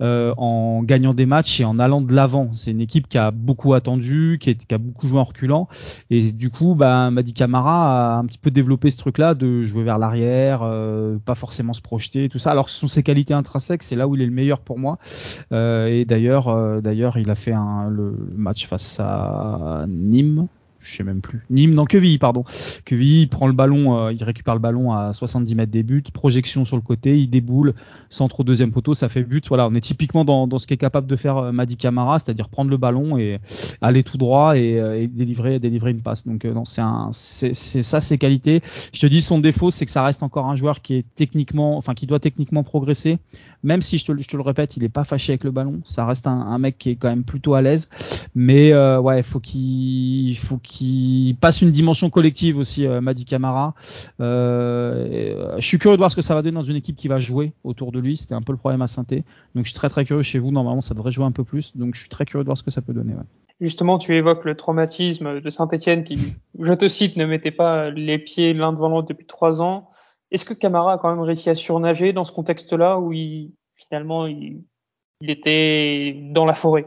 euh, 0.00 0.34
en 0.36 0.82
gagnant 0.82 1.14
des 1.14 1.26
matchs 1.26 1.60
et 1.60 1.64
en 1.64 1.78
allant 1.78 2.00
de 2.00 2.12
l'avant. 2.12 2.50
C'est 2.54 2.70
une 2.70 2.80
équipe 2.80 3.08
qui 3.08 3.18
a 3.18 3.30
beaucoup 3.30 3.74
attendu, 3.74 4.38
qui, 4.40 4.56
a 4.70 4.78
beaucoup 4.78 5.06
joué 5.06 5.18
en 5.18 5.24
reculant. 5.24 5.68
Et 6.10 6.32
du 6.32 6.50
coup, 6.50 6.74
bah, 6.74 7.10
Madi 7.10 7.32
Camara 7.32 8.16
a 8.16 8.18
un 8.18 8.26
petit 8.26 8.38
peu 8.38 8.50
développé 8.50 8.90
ce 8.90 8.96
truc-là 8.96 9.34
de 9.34 9.64
jouer 9.64 9.84
vers 9.84 9.98
l'arrière, 9.98 10.60
euh, 10.62 11.18
pas 11.24 11.34
forcément 11.34 11.72
se 11.72 11.82
projeter, 11.82 12.28
tout 12.28 12.38
ça. 12.38 12.50
Alors 12.50 12.70
ce 12.70 12.78
sont 12.78 12.88
ses 12.88 13.02
qualités 13.02 13.34
intrinsèques, 13.34 13.82
c'est 13.82 13.96
là 13.96 14.08
où 14.08 14.14
il 14.14 14.22
est 14.22 14.26
le 14.26 14.32
meilleur 14.32 14.60
pour 14.60 14.78
moi. 14.78 14.98
Euh, 15.52 15.86
et 15.86 16.04
d'ailleurs, 16.04 16.82
d'ailleurs, 16.82 17.18
il 17.18 17.30
a 17.30 17.34
fait 17.34 17.52
un, 17.52 17.88
le 17.88 18.16
match 18.36 18.66
face 18.66 19.00
à 19.00 19.84
Nîmes 19.88 20.48
je 20.84 20.96
sais 20.96 21.02
même 21.02 21.20
plus. 21.20 21.40
Nîmes, 21.50 21.74
non, 21.74 21.86
Quevilly, 21.86 22.18
pardon. 22.18 22.44
Quevilly, 22.84 23.22
il 23.22 23.28
prend 23.28 23.46
le 23.46 23.52
ballon, 23.52 23.98
euh, 23.98 24.12
il 24.12 24.22
récupère 24.22 24.54
le 24.54 24.60
ballon 24.60 24.92
à 24.92 25.12
70 25.12 25.54
mètres 25.54 25.72
des 25.72 25.82
buts, 25.82 26.04
projection 26.12 26.64
sur 26.64 26.76
le 26.76 26.82
côté, 26.82 27.18
il 27.18 27.28
déboule, 27.28 27.74
centre 28.10 28.40
au 28.40 28.44
deuxième 28.44 28.70
poteau, 28.70 28.94
ça 28.94 29.08
fait 29.08 29.22
but. 29.22 29.48
Voilà, 29.48 29.66
on 29.66 29.74
est 29.74 29.80
typiquement 29.80 30.24
dans, 30.24 30.46
dans 30.46 30.58
ce 30.58 30.66
qu'est 30.66 30.76
capable 30.76 31.06
de 31.06 31.16
faire 31.16 31.38
euh, 31.38 31.52
Madi 31.52 31.76
Camara, 31.76 32.18
c'est-à-dire 32.18 32.48
prendre 32.48 32.70
le 32.70 32.76
ballon 32.76 33.16
et 33.18 33.38
aller 33.80 34.02
tout 34.02 34.18
droit 34.18 34.56
et, 34.56 34.78
euh, 34.78 35.00
et 35.00 35.08
délivrer, 35.08 35.58
délivrer 35.58 35.90
une 35.90 36.02
passe. 36.02 36.26
Donc 36.26 36.44
non, 36.44 36.64
c'est 36.64 36.82
un, 36.82 37.08
c'est 37.12 37.54
ça 37.54 38.00
ses 38.00 38.18
qualités. 38.18 38.62
Je 38.92 39.00
te 39.00 39.06
dis, 39.06 39.22
son 39.22 39.38
défaut, 39.38 39.70
c'est 39.70 39.86
que 39.86 39.90
ça 39.90 40.04
reste 40.04 40.22
encore 40.22 40.48
un 40.48 40.56
joueur 40.56 40.82
qui 40.82 40.96
est 40.96 41.04
techniquement, 41.14 41.78
enfin 41.78 41.94
qui 41.94 42.06
doit 42.06 42.20
techniquement 42.20 42.62
progresser. 42.62 43.18
Même 43.62 43.80
si 43.80 43.96
je 43.96 44.04
te, 44.04 44.16
je 44.20 44.28
te 44.28 44.36
le 44.36 44.42
répète, 44.42 44.76
il 44.76 44.84
est 44.84 44.90
pas 44.90 45.04
fâché 45.04 45.32
avec 45.32 45.44
le 45.44 45.50
ballon. 45.50 45.80
Ça 45.84 46.04
reste 46.04 46.26
un, 46.26 46.32
un 46.32 46.58
mec 46.58 46.76
qui 46.76 46.90
est 46.90 46.96
quand 46.96 47.08
même 47.08 47.24
plutôt 47.24 47.54
à 47.54 47.62
l'aise. 47.62 47.88
Mais 48.34 48.72
euh, 48.72 49.00
ouais, 49.00 49.22
faut 49.22 49.40
qu'il 49.40 50.36
faut 50.36 50.58
qu'il 50.58 50.73
passe 51.40 51.62
une 51.62 51.70
dimension 51.70 52.10
collective 52.10 52.58
aussi, 52.58 52.86
euh, 52.86 53.00
Madi 53.00 53.24
Camara. 53.24 53.74
Euh, 54.20 55.54
je 55.58 55.66
suis 55.66 55.78
curieux 55.78 55.96
de 55.96 56.00
voir 56.00 56.10
ce 56.10 56.16
que 56.16 56.22
ça 56.22 56.34
va 56.34 56.42
donner 56.42 56.54
dans 56.54 56.62
une 56.62 56.76
équipe 56.76 56.96
qui 56.96 57.08
va 57.08 57.18
jouer 57.18 57.52
autour 57.64 57.92
de 57.92 57.98
lui. 57.98 58.16
C'était 58.16 58.34
un 58.34 58.42
peu 58.42 58.52
le 58.52 58.58
problème 58.58 58.82
à 58.82 58.86
saint 58.86 59.04
Donc 59.04 59.24
je 59.54 59.64
suis 59.64 59.74
très 59.74 59.88
très 59.88 60.04
curieux 60.04 60.22
chez 60.22 60.38
vous. 60.38 60.50
Normalement, 60.50 60.80
ça 60.80 60.94
devrait 60.94 61.12
jouer 61.12 61.24
un 61.24 61.32
peu 61.32 61.44
plus. 61.44 61.76
Donc 61.76 61.94
je 61.94 62.00
suis 62.00 62.08
très 62.08 62.24
curieux 62.24 62.44
de 62.44 62.48
voir 62.48 62.58
ce 62.58 62.62
que 62.62 62.70
ça 62.70 62.82
peut 62.82 62.92
donner. 62.94 63.14
Justement, 63.60 63.98
tu 63.98 64.16
évoques 64.16 64.44
le 64.44 64.56
traumatisme 64.56 65.40
de 65.40 65.50
Saint-Etienne 65.50 66.04
qui, 66.04 66.18
je 66.58 66.72
te 66.72 66.88
cite, 66.88 67.16
ne 67.16 67.24
mettait 67.24 67.52
pas 67.52 67.90
les 67.90 68.18
pieds 68.18 68.52
l'un 68.52 68.72
devant 68.72 68.88
l'autre 68.88 69.08
depuis 69.08 69.26
trois 69.26 69.62
ans. 69.62 69.90
Est-ce 70.30 70.44
que 70.44 70.54
Camara 70.54 70.94
a 70.94 70.98
quand 70.98 71.10
même 71.10 71.20
réussi 71.24 71.50
à 71.50 71.54
surnager 71.54 72.12
dans 72.12 72.24
ce 72.24 72.32
contexte-là 72.32 72.98
où 72.98 73.12
il, 73.12 73.52
finalement 73.74 74.26
il 74.26 74.64
était 75.20 76.16
dans 76.32 76.44
la 76.44 76.54
forêt? 76.54 76.86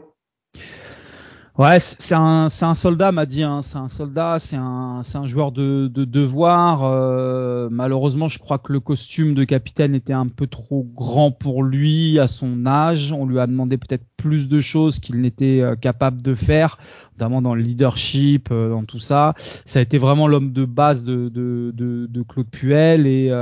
Ouais, 1.58 1.80
c'est 1.80 2.14
un, 2.14 2.48
c'est 2.48 2.66
un 2.66 2.74
soldat, 2.74 3.10
m'a 3.10 3.26
dit. 3.26 3.42
Hein. 3.42 3.62
C'est 3.62 3.78
un 3.78 3.88
soldat, 3.88 4.36
c'est 4.38 4.54
un, 4.54 5.00
c'est 5.02 5.18
un 5.18 5.26
joueur 5.26 5.50
de, 5.50 5.90
de 5.92 6.04
devoir. 6.04 6.84
Euh, 6.84 7.68
malheureusement, 7.68 8.28
je 8.28 8.38
crois 8.38 8.58
que 8.58 8.72
le 8.72 8.78
costume 8.78 9.34
de 9.34 9.42
capitaine 9.42 9.92
était 9.92 10.12
un 10.12 10.28
peu 10.28 10.46
trop 10.46 10.86
grand 10.94 11.32
pour 11.32 11.64
lui 11.64 12.20
à 12.20 12.28
son 12.28 12.64
âge. 12.64 13.12
On 13.12 13.26
lui 13.26 13.40
a 13.40 13.48
demandé 13.48 13.76
peut-être 13.76 14.04
plus 14.16 14.48
de 14.48 14.60
choses 14.60 15.00
qu'il 15.00 15.20
n'était 15.20 15.60
euh, 15.60 15.74
capable 15.74 16.22
de 16.22 16.34
faire, 16.34 16.78
notamment 17.18 17.42
dans 17.42 17.56
le 17.56 17.62
leadership, 17.62 18.50
euh, 18.52 18.70
dans 18.70 18.84
tout 18.84 19.00
ça. 19.00 19.34
Ça 19.64 19.80
a 19.80 19.82
été 19.82 19.98
vraiment 19.98 20.28
l'homme 20.28 20.52
de 20.52 20.64
base 20.64 21.02
de, 21.02 21.28
de, 21.28 21.72
de, 21.74 22.06
de 22.08 22.22
Claude 22.22 22.46
Puel 22.46 23.04
et 23.08 23.32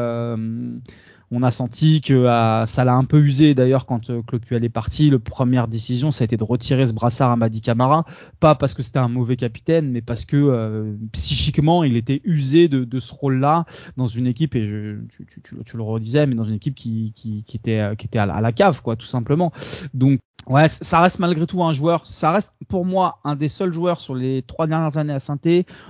on 1.31 1.43
a 1.43 1.51
senti 1.51 2.01
que 2.01 2.27
ah, 2.27 2.65
ça 2.67 2.85
l'a 2.85 2.95
un 2.95 3.05
peu 3.05 3.19
usé 3.19 3.55
d'ailleurs 3.55 3.87
quand 3.87 4.11
euh, 4.11 4.23
Claude 4.23 4.63
est 4.63 4.69
parti. 4.69 5.11
La 5.11 5.19
première 5.19 5.67
décision, 5.67 6.13
ça 6.13 6.23
a 6.23 6.27
été 6.27 6.37
de 6.37 6.45
retirer 6.45 6.87
ce 6.87 6.93
brassard 6.93 7.31
à 7.31 7.37
Madi 7.37 7.61
Camara, 7.61 8.05
pas 8.39 8.55
parce 8.55 8.75
que 8.75 8.83
c'était 8.83 8.99
un 8.99 9.09
mauvais 9.09 9.37
capitaine, 9.37 9.91
mais 9.91 10.03
parce 10.03 10.25
que 10.25 10.37
euh, 10.37 10.95
psychiquement, 11.13 11.83
il 11.83 11.97
était 11.97 12.21
usé 12.25 12.69
de, 12.69 12.85
de 12.85 12.99
ce 13.01 13.13
rôle-là 13.13 13.67
dans 13.97 14.07
une 14.07 14.27
équipe 14.27 14.55
et 14.55 14.67
je, 14.67 14.99
tu, 15.09 15.27
tu, 15.43 15.57
tu, 15.65 15.77
le 15.77 15.83
redisais, 15.83 16.27
mais 16.27 16.35
dans 16.35 16.45
une 16.45 16.55
équipe 16.55 16.75
qui, 16.75 17.13
qui, 17.15 17.43
qui 17.43 17.57
était 17.57 17.81
euh, 17.81 17.95
qui 17.97 18.07
était 18.07 18.19
à 18.19 18.27
la, 18.27 18.53
cave, 18.53 18.83
quoi, 18.83 18.97
tout 18.97 19.07
simplement. 19.07 19.53
Donc 19.95 20.21
Ouais, 20.49 20.69
ça 20.69 21.01
reste 21.01 21.19
malgré 21.19 21.45
tout 21.45 21.65
un 21.65 21.73
joueur. 21.73 22.07
Ça 22.07 22.31
reste 22.31 22.53
pour 22.69 22.85
moi 22.85 23.19
un 23.25 23.35
des 23.35 23.49
seuls 23.49 23.73
joueurs 23.73 24.01
sur 24.01 24.15
les 24.15 24.43
trois 24.43 24.69
dernières 24.69 24.97
années 24.97 25.13
à 25.13 25.19
saint 25.19 25.41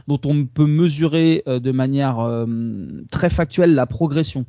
dont 0.08 0.20
on 0.24 0.46
peut 0.46 0.64
mesurer 0.64 1.42
de 1.46 1.72
manière 1.72 2.26
très 3.10 3.28
factuelle 3.28 3.74
la 3.74 3.84
progression. 3.84 4.46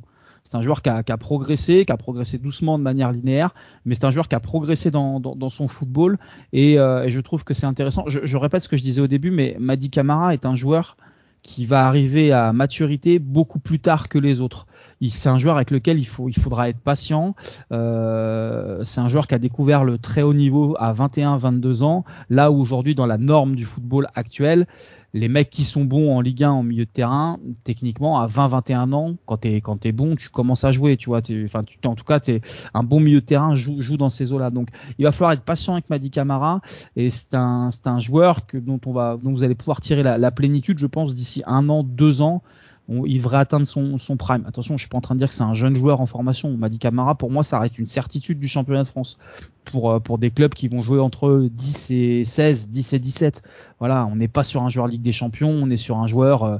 C'est 0.50 0.56
un 0.56 0.62
joueur 0.62 0.80
qui 0.80 0.88
a, 0.88 1.02
progressé, 1.18 1.84
qui 1.84 1.92
a 1.92 1.98
progressé 1.98 2.38
doucement 2.38 2.78
de 2.78 2.82
manière 2.82 3.12
linéaire, 3.12 3.54
mais 3.84 3.94
c'est 3.94 4.06
un 4.06 4.10
joueur 4.10 4.28
qui 4.28 4.34
a 4.34 4.40
progressé 4.40 4.90
dans, 4.90 5.20
son 5.50 5.68
football 5.68 6.16
et, 6.54 6.78
euh, 6.78 7.04
et, 7.04 7.10
je 7.10 7.20
trouve 7.20 7.44
que 7.44 7.52
c'est 7.52 7.66
intéressant. 7.66 8.04
Je, 8.06 8.20
je, 8.24 8.36
répète 8.38 8.62
ce 8.62 8.68
que 8.68 8.78
je 8.78 8.82
disais 8.82 9.02
au 9.02 9.06
début, 9.06 9.30
mais 9.30 9.56
Madi 9.60 9.90
Camara 9.90 10.32
est 10.32 10.46
un 10.46 10.54
joueur 10.54 10.96
qui 11.42 11.66
va 11.66 11.86
arriver 11.86 12.32
à 12.32 12.54
maturité 12.54 13.18
beaucoup 13.18 13.58
plus 13.58 13.78
tard 13.78 14.08
que 14.08 14.18
les 14.18 14.40
autres. 14.40 14.66
C'est 15.00 15.28
un 15.28 15.38
joueur 15.38 15.56
avec 15.56 15.70
lequel 15.70 15.98
il, 15.98 16.06
faut, 16.06 16.28
il 16.28 16.36
faudra 16.36 16.68
être 16.68 16.80
patient. 16.80 17.34
Euh, 17.72 18.82
c'est 18.84 19.00
un 19.00 19.08
joueur 19.08 19.26
qui 19.26 19.34
a 19.34 19.38
découvert 19.38 19.84
le 19.84 19.98
très 19.98 20.22
haut 20.22 20.34
niveau 20.34 20.74
à 20.78 20.92
21-22 20.92 21.82
ans, 21.82 22.04
là 22.30 22.50
où 22.50 22.60
aujourd'hui 22.60 22.94
dans 22.94 23.06
la 23.06 23.18
norme 23.18 23.54
du 23.54 23.64
football 23.64 24.08
actuel, 24.14 24.66
les 25.14 25.28
mecs 25.28 25.50
qui 25.50 25.64
sont 25.64 25.84
bons 25.84 26.14
en 26.14 26.20
Ligue 26.20 26.44
1 26.44 26.50
en 26.50 26.62
milieu 26.62 26.84
de 26.84 26.90
terrain, 26.90 27.38
techniquement, 27.64 28.20
à 28.20 28.26
20-21 28.26 28.92
ans, 28.92 29.16
quand 29.24 29.38
t'es 29.38 29.60
quand 29.60 29.86
es 29.86 29.92
bon, 29.92 30.16
tu 30.16 30.28
commences 30.28 30.64
à 30.64 30.72
jouer, 30.72 30.96
tu 30.96 31.08
vois. 31.08 31.20
Enfin, 31.44 31.62
en 31.84 31.94
tout 31.94 32.04
cas, 32.04 32.20
es 32.28 32.40
un 32.74 32.82
bon 32.82 33.00
milieu 33.00 33.20
de 33.20 33.26
terrain 33.26 33.54
joue, 33.54 33.80
joue 33.80 33.96
dans 33.96 34.10
ces 34.10 34.32
eaux-là. 34.32 34.50
Donc, 34.50 34.68
il 34.98 35.04
va 35.04 35.12
falloir 35.12 35.32
être 35.32 35.44
patient 35.44 35.72
avec 35.72 35.88
Madi 35.88 36.10
Camara, 36.10 36.60
et 36.96 37.08
c'est 37.10 37.34
un 37.34 37.70
un 37.86 38.00
joueur 38.00 38.46
que 38.46 38.58
dont 38.58 38.78
on 38.84 38.92
va 38.92 39.16
dont 39.22 39.30
vous 39.30 39.44
allez 39.44 39.54
pouvoir 39.54 39.80
tirer 39.80 40.02
la, 40.02 40.18
la 40.18 40.30
plénitude, 40.30 40.78
je 40.78 40.86
pense, 40.86 41.14
d'ici 41.14 41.42
un 41.46 41.70
an, 41.70 41.82
deux 41.82 42.20
ans 42.20 42.42
il 42.88 43.18
devrait 43.18 43.36
atteindre 43.36 43.66
son, 43.66 43.98
son, 43.98 44.16
prime. 44.16 44.44
Attention, 44.46 44.76
je 44.76 44.82
suis 44.82 44.88
pas 44.88 44.96
en 44.96 45.02
train 45.02 45.14
de 45.14 45.20
dire 45.20 45.28
que 45.28 45.34
c'est 45.34 45.42
un 45.42 45.54
jeune 45.54 45.76
joueur 45.76 46.00
en 46.00 46.06
formation. 46.06 46.48
On 46.48 46.56
m'a 46.56 46.68
dit 46.68 46.78
Camara, 46.78 47.14
pour 47.14 47.30
moi, 47.30 47.42
ça 47.42 47.58
reste 47.58 47.78
une 47.78 47.86
certitude 47.86 48.38
du 48.38 48.48
championnat 48.48 48.82
de 48.82 48.88
France. 48.88 49.18
Pour, 49.66 49.90
euh, 49.90 50.00
pour 50.00 50.16
des 50.16 50.30
clubs 50.30 50.54
qui 50.54 50.68
vont 50.68 50.80
jouer 50.80 50.98
entre 50.98 51.48
10 51.52 51.90
et 51.90 52.24
16, 52.24 52.68
10 52.70 52.92
et 52.94 52.98
17. 52.98 53.42
Voilà, 53.78 54.06
on 54.06 54.16
n'est 54.16 54.28
pas 54.28 54.42
sur 54.42 54.62
un 54.62 54.70
joueur 54.70 54.86
Ligue 54.86 55.02
des 55.02 55.12
Champions, 55.12 55.50
on 55.50 55.68
est 55.68 55.76
sur 55.76 55.98
un 55.98 56.06
joueur, 56.06 56.44
euh, 56.44 56.56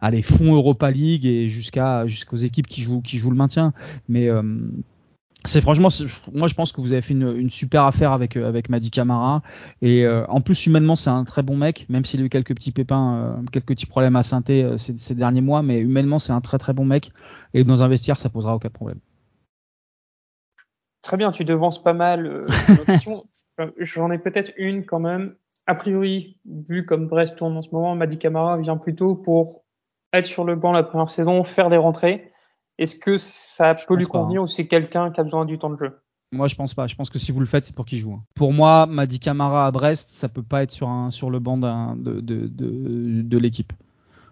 allez, 0.00 0.22
fond 0.22 0.52
Europa 0.52 0.90
League 0.90 1.24
et 1.24 1.48
jusqu'à 1.48 2.08
jusqu'aux 2.08 2.36
équipes 2.36 2.66
qui 2.66 2.82
jouent, 2.82 3.00
qui 3.00 3.16
jouent 3.16 3.30
le 3.30 3.36
maintien. 3.36 3.72
Mais 4.08 4.28
euh, 4.28 4.42
c'est 5.44 5.60
franchement, 5.60 5.88
moi 6.32 6.48
je 6.48 6.54
pense 6.54 6.72
que 6.72 6.80
vous 6.80 6.92
avez 6.92 7.02
fait 7.02 7.14
une, 7.14 7.36
une 7.36 7.50
super 7.50 7.84
affaire 7.84 8.12
avec 8.12 8.36
euh, 8.36 8.48
avec 8.48 8.68
Madi 8.68 8.90
Camara 8.90 9.42
et 9.82 10.04
euh, 10.04 10.26
en 10.26 10.40
plus 10.40 10.66
humainement 10.66 10.96
c'est 10.96 11.10
un 11.10 11.24
très 11.24 11.42
bon 11.42 11.56
mec, 11.56 11.86
même 11.88 12.04
s'il 12.04 12.20
a 12.20 12.24
eu 12.24 12.28
quelques 12.28 12.54
petits 12.54 12.72
pépins, 12.72 13.36
euh, 13.38 13.42
quelques 13.52 13.68
petits 13.68 13.86
problèmes 13.86 14.16
à 14.16 14.24
synthé 14.24 14.66
ces, 14.76 14.96
ces, 14.96 15.14
derniers 15.14 15.40
mois, 15.40 15.62
mais 15.62 15.78
humainement 15.78 16.18
c'est 16.18 16.32
un 16.32 16.40
très 16.40 16.58
très 16.58 16.72
bon 16.72 16.84
mec 16.84 17.12
et 17.54 17.62
dans 17.62 17.84
un 17.84 17.88
vestiaire 17.88 18.18
ça 18.18 18.30
posera 18.30 18.54
aucun 18.56 18.70
problème. 18.70 18.98
Très 21.02 21.16
bien, 21.16 21.30
tu 21.30 21.44
devances 21.44 21.82
pas 21.82 21.94
mal. 21.94 22.46
J'en 23.78 24.10
ai 24.10 24.18
peut-être 24.18 24.52
une 24.56 24.84
quand 24.84 25.00
même. 25.00 25.36
A 25.66 25.74
priori, 25.74 26.38
vu 26.46 26.84
comme 26.84 27.06
Brest 27.06 27.36
tourne 27.36 27.56
en 27.56 27.62
ce 27.62 27.70
moment, 27.70 27.94
Madi 27.94 28.18
Camara 28.18 28.56
vient 28.58 28.76
plutôt 28.76 29.14
pour 29.14 29.64
être 30.12 30.26
sur 30.26 30.44
le 30.44 30.56
banc 30.56 30.72
la 30.72 30.82
première 30.82 31.10
saison, 31.10 31.44
faire 31.44 31.70
des 31.70 31.76
rentrées. 31.76 32.26
Est-ce 32.78 32.96
que 32.96 33.16
ça 33.18 33.74
peut 33.74 33.96
lui 33.96 34.06
convenir 34.06 34.40
hein. 34.40 34.44
ou 34.44 34.46
c'est 34.46 34.66
quelqu'un 34.66 35.10
qui 35.10 35.20
a 35.20 35.24
besoin 35.24 35.44
du 35.44 35.58
temps 35.58 35.70
de 35.70 35.78
jeu? 35.78 35.98
Moi, 36.30 36.46
je 36.46 36.54
pense 36.54 36.74
pas. 36.74 36.86
Je 36.86 36.94
pense 36.94 37.10
que 37.10 37.18
si 37.18 37.32
vous 37.32 37.40
le 37.40 37.46
faites, 37.46 37.64
c'est 37.64 37.74
pour 37.74 37.86
qu'il 37.86 37.98
joue. 37.98 38.12
Hein. 38.12 38.22
Pour 38.34 38.52
moi, 38.52 38.86
Madi 38.86 39.18
Camara 39.18 39.66
à 39.66 39.70
Brest, 39.70 40.10
ça 40.10 40.28
peut 40.28 40.42
pas 40.42 40.62
être 40.62 40.70
sur 40.70 40.88
un 40.88 41.10
sur 41.10 41.30
le 41.30 41.38
banc 41.38 41.56
de, 41.56 42.20
de, 42.20 42.46
de, 42.46 43.22
de 43.22 43.38
l'équipe. 43.38 43.72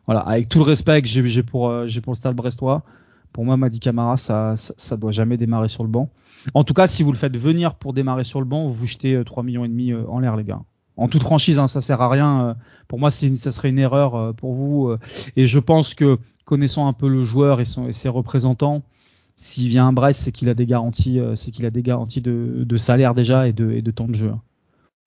Voilà, 0.04 0.20
avec 0.20 0.48
tout 0.48 0.58
le 0.58 0.64
respect 0.64 1.02
que 1.02 1.08
j'ai 1.08 1.42
pour 1.42 1.68
euh, 1.68 1.86
pour 2.02 2.12
le 2.12 2.16
stade 2.16 2.36
brestois, 2.36 2.84
pour 3.32 3.44
moi, 3.44 3.56
Madi 3.56 3.80
Camara, 3.80 4.16
ça, 4.16 4.56
ça, 4.56 4.72
ça 4.76 4.96
doit 4.96 5.10
jamais 5.10 5.36
démarrer 5.36 5.68
sur 5.68 5.82
le 5.82 5.90
banc. 5.90 6.10
En 6.54 6.64
tout 6.64 6.74
cas, 6.74 6.86
si 6.86 7.02
vous 7.02 7.12
le 7.12 7.18
faites 7.18 7.36
venir 7.36 7.74
pour 7.74 7.92
démarrer 7.92 8.24
sur 8.24 8.40
le 8.40 8.46
banc, 8.46 8.66
vous 8.66 8.72
vous 8.72 8.86
jetez 8.86 9.20
3 9.24 9.42
euh, 9.42 9.46
millions 9.46 9.64
et 9.64 9.68
demi 9.68 9.92
euh, 9.92 10.06
en 10.08 10.20
l'air, 10.20 10.36
les 10.36 10.44
gars. 10.44 10.60
En 10.96 11.08
toute 11.08 11.22
franchise, 11.22 11.58
hein, 11.58 11.66
ça 11.66 11.80
sert 11.80 12.00
à 12.00 12.08
rien. 12.08 12.56
Pour 12.88 12.98
moi, 12.98 13.10
ça 13.10 13.52
serait 13.52 13.68
une 13.68 13.78
erreur 13.78 14.34
pour 14.34 14.54
vous. 14.54 14.96
Et 15.36 15.46
je 15.46 15.58
pense 15.58 15.94
que 15.94 16.18
connaissant 16.46 16.86
un 16.86 16.94
peu 16.94 17.08
le 17.08 17.22
joueur 17.22 17.60
et, 17.60 17.64
ses 17.64 18.08
représentants, 18.08 18.82
s'il 19.34 19.68
vient 19.68 19.88
à 19.88 19.92
Brest, 19.92 20.22
c'est 20.22 20.32
qu'il 20.32 20.48
a 20.48 20.54
des 20.54 20.64
garanties, 20.64 21.20
euh, 21.20 21.34
c'est 21.34 21.50
qu'il 21.50 21.66
a 21.66 21.70
des 21.70 21.82
garanties 21.82 22.22
de, 22.22 22.76
salaire 22.76 23.14
déjà 23.14 23.46
et 23.46 23.52
de, 23.52 23.90
temps 23.90 24.08
de 24.08 24.14
jeu. 24.14 24.32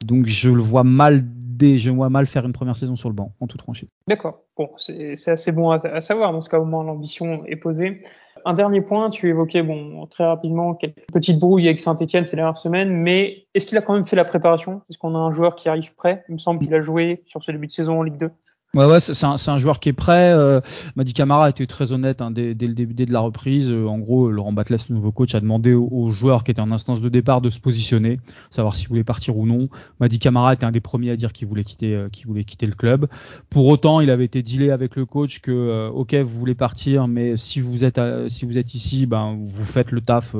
Donc 0.06 0.28
je 0.28 0.52
le 0.52 0.62
vois 0.62 0.84
mal 0.84 1.26
je 1.62 1.92
vois 1.92 2.10
mal 2.10 2.26
faire 2.26 2.46
une 2.46 2.54
première 2.54 2.78
saison 2.78 2.96
sur 2.96 3.10
le 3.10 3.16
banc, 3.16 3.34
en 3.42 3.48
toute 3.48 3.62
franchise. 3.62 3.90
D'accord. 4.08 4.44
Bon, 4.56 4.70
c'est 4.78 5.28
assez 5.28 5.52
bon 5.52 5.72
à, 5.72 5.86
à, 5.86 6.00
savoir. 6.00 6.32
Dans 6.32 6.40
ce 6.40 6.50
cas, 6.50 6.58
au 6.58 6.64
moins 6.64 6.86
l'ambition 6.86 7.46
est 7.48 7.58
posée. 7.58 8.02
Un 8.46 8.54
dernier 8.54 8.82
point, 8.82 9.10
tu 9.10 9.30
évoquais 9.30 9.64
bon 9.64 10.06
très 10.08 10.26
rapidement 10.26 10.74
quelques 10.74 11.06
petites 11.12 11.40
brouilles 11.40 11.68
avec 11.68 11.80
Saint-Etienne 11.80 12.26
ces 12.26 12.36
dernières 12.36 12.58
semaines, 12.58 12.90
mais 12.90 13.46
est-ce 13.54 13.66
qu'il 13.66 13.78
a 13.78 13.82
quand 13.82 13.94
même 13.94 14.06
fait 14.06 14.16
la 14.16 14.26
préparation? 14.26 14.82
Est-ce 14.90 14.98
qu'on 14.98 15.16
a 15.16 15.18
un 15.18 15.32
joueur 15.32 15.56
qui 15.56 15.70
arrive 15.70 15.96
prêt? 15.96 16.24
Il 16.30 16.34
me 16.34 16.38
semble 16.38 16.60
qu'il 16.60 16.74
a 16.74 16.82
joué 16.82 17.24
sur 17.26 17.44
ce 17.44 17.52
début 17.52 17.68
de 17.68 17.72
saison 17.72 18.00
en 18.00 18.04
Ligue 18.04 18.18
2. 18.18 18.30
Ouais, 18.76 18.86
ouais, 18.86 19.00
c'est 19.00 19.26
un, 19.26 19.36
un, 19.48 19.58
joueur 19.58 19.80
qui 19.80 19.90
est 19.90 19.94
prêt. 19.94 20.32
Euh, 20.32 20.62
Madi 20.96 21.14
Camara 21.14 21.46
a 21.46 21.50
été 21.50 21.66
très 21.66 21.92
honnête 21.92 22.22
hein, 22.22 22.30
dès, 22.30 22.54
dès, 22.54 22.68
le 22.68 22.76
début 22.76 22.94
de 22.94 23.12
la 23.12 23.20
reprise. 23.20 23.72
Euh, 23.72 23.88
en 23.88 23.98
gros, 23.98 24.30
Laurent 24.30 24.54
Batles, 24.54 24.76
le 24.90 24.96
nouveau 24.96 25.12
coach, 25.12 25.34
a 25.34 25.40
demandé 25.40 25.74
aux, 25.74 26.10
joueurs 26.10 26.44
qui 26.44 26.52
étaient 26.52 26.62
en 26.62 26.72
instance 26.72 27.02
de 27.02 27.10
départ 27.10 27.42
de 27.42 27.50
se 27.50 27.60
positionner, 27.60 28.20
savoir 28.52 28.76
s'ils 28.76 28.88
voulaient 28.88 29.04
partir 29.04 29.38
ou 29.38 29.48
non. 29.48 29.70
Madi 30.00 30.20
Camara 30.20 30.54
était 30.54 30.66
un 30.66 30.72
des 30.72 30.82
premiers 30.82 31.10
à 31.10 31.16
dire 31.16 31.34
qu'il 31.34 31.48
voulait 31.48 31.64
quitter, 31.64 31.96
euh, 31.96 32.10
qu'il 32.10 32.28
voulait 32.28 32.44
quitter 32.44 32.68
le 32.68 32.76
club. 32.76 33.08
Pour 33.50 33.66
autant, 33.66 34.02
il 34.02 34.12
avait 34.12 34.26
été 34.26 34.44
dealé 34.44 34.70
avec 34.70 34.96
le 34.96 35.08
coach 35.08 35.40
que, 35.42 35.50
euh, 35.50 35.90
ok, 35.90 36.14
vous 36.14 36.38
voulez 36.38 36.54
partir, 36.54 37.08
mais 37.08 37.38
si 37.38 37.62
vous 37.62 37.84
êtes, 37.86 38.00
si 38.28 38.46
vous 38.46 38.60
êtes 38.60 38.76
ici, 38.76 39.08
ben 39.08 39.40
vous 39.44 39.66
faites 39.66 39.90
le 39.90 40.02
taf 40.02 40.36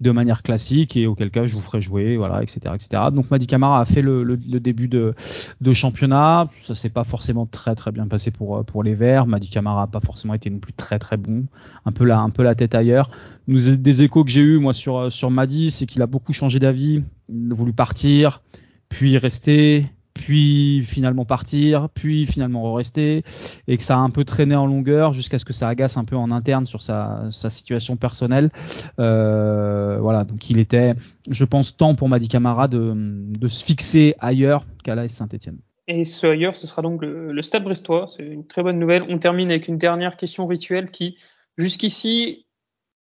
de 0.00 0.10
manière 0.12 0.44
classique 0.44 0.96
et 0.96 1.08
auquel 1.08 1.32
cas 1.32 1.46
je 1.46 1.54
vous 1.54 1.60
ferai 1.60 1.80
jouer, 1.80 2.16
voilà, 2.16 2.40
etc., 2.40 2.60
etc. 2.72 3.02
Donc 3.12 3.32
Madi 3.32 3.48
Camara 3.48 3.80
a 3.80 3.84
fait 3.84 4.02
le, 4.02 4.22
le, 4.22 4.38
le 4.48 4.60
début 4.60 4.86
de, 4.86 5.14
de 5.60 5.72
championnat. 5.72 6.48
Ça 6.60 6.76
s'est 6.76 6.88
pas 6.88 7.02
forcément 7.02 7.46
très 7.46 7.63
très 7.74 7.90
bien 7.90 8.06
passé 8.06 8.30
pour 8.30 8.64
pour 8.64 8.82
les 8.82 8.94
Verts. 8.94 9.26
Madi 9.26 9.48
Camara 9.48 9.84
a 9.84 9.86
pas 9.86 10.00
forcément 10.00 10.34
été 10.34 10.50
non 10.50 10.58
plus 10.58 10.74
très 10.74 10.98
très 10.98 11.16
bon, 11.16 11.46
un 11.86 11.92
peu 11.92 12.04
la 12.04 12.18
un 12.18 12.30
peu 12.30 12.42
la 12.42 12.54
tête 12.54 12.74
ailleurs. 12.74 13.10
Nous 13.48 13.76
des 13.76 14.02
échos 14.02 14.24
que 14.24 14.30
j'ai 14.30 14.42
eu 14.42 14.58
moi 14.58 14.74
sur 14.74 15.10
sur 15.10 15.30
Madi, 15.30 15.70
c'est 15.70 15.86
qu'il 15.86 16.02
a 16.02 16.06
beaucoup 16.06 16.32
changé 16.32 16.58
d'avis, 16.58 17.02
il 17.30 17.50
a 17.50 17.54
voulu 17.54 17.72
partir, 17.72 18.42
puis 18.90 19.16
rester, 19.16 19.86
puis 20.14 20.84
finalement 20.84 21.24
partir, 21.24 21.88
puis 21.92 22.24
finalement 22.24 22.72
rester, 22.72 23.24
et 23.66 23.76
que 23.76 23.82
ça 23.82 23.96
a 23.96 23.98
un 23.98 24.10
peu 24.10 24.24
traîné 24.24 24.54
en 24.54 24.66
longueur 24.66 25.12
jusqu'à 25.12 25.38
ce 25.38 25.44
que 25.44 25.52
ça 25.52 25.68
agace 25.68 25.96
un 25.96 26.04
peu 26.04 26.16
en 26.16 26.30
interne 26.30 26.66
sur 26.66 26.80
sa, 26.80 27.28
situation 27.30 27.96
personnelle. 27.96 28.50
Euh, 28.98 29.98
voilà, 30.00 30.24
donc 30.24 30.48
il 30.48 30.58
était, 30.58 30.94
je 31.28 31.44
pense, 31.44 31.76
temps 31.76 31.94
pour 31.94 32.08
Madi 32.08 32.28
Camara 32.28 32.68
de, 32.68 32.94
de 32.94 33.48
se 33.48 33.64
fixer 33.64 34.14
ailleurs 34.20 34.64
qu'à 34.82 34.94
l'AS 34.94 35.08
Saint-Etienne. 35.08 35.58
Et 35.86 36.04
ce 36.04 36.26
ailleurs, 36.26 36.56
ce 36.56 36.66
sera 36.66 36.82
donc 36.82 37.02
le, 37.02 37.42
Stade 37.42 37.64
Brestois. 37.64 38.06
C'est 38.08 38.24
une 38.24 38.46
très 38.46 38.62
bonne 38.62 38.78
nouvelle. 38.78 39.04
On 39.08 39.18
termine 39.18 39.50
avec 39.50 39.68
une 39.68 39.78
dernière 39.78 40.16
question 40.16 40.46
rituelle 40.46 40.90
qui, 40.90 41.18
jusqu'ici, 41.58 42.46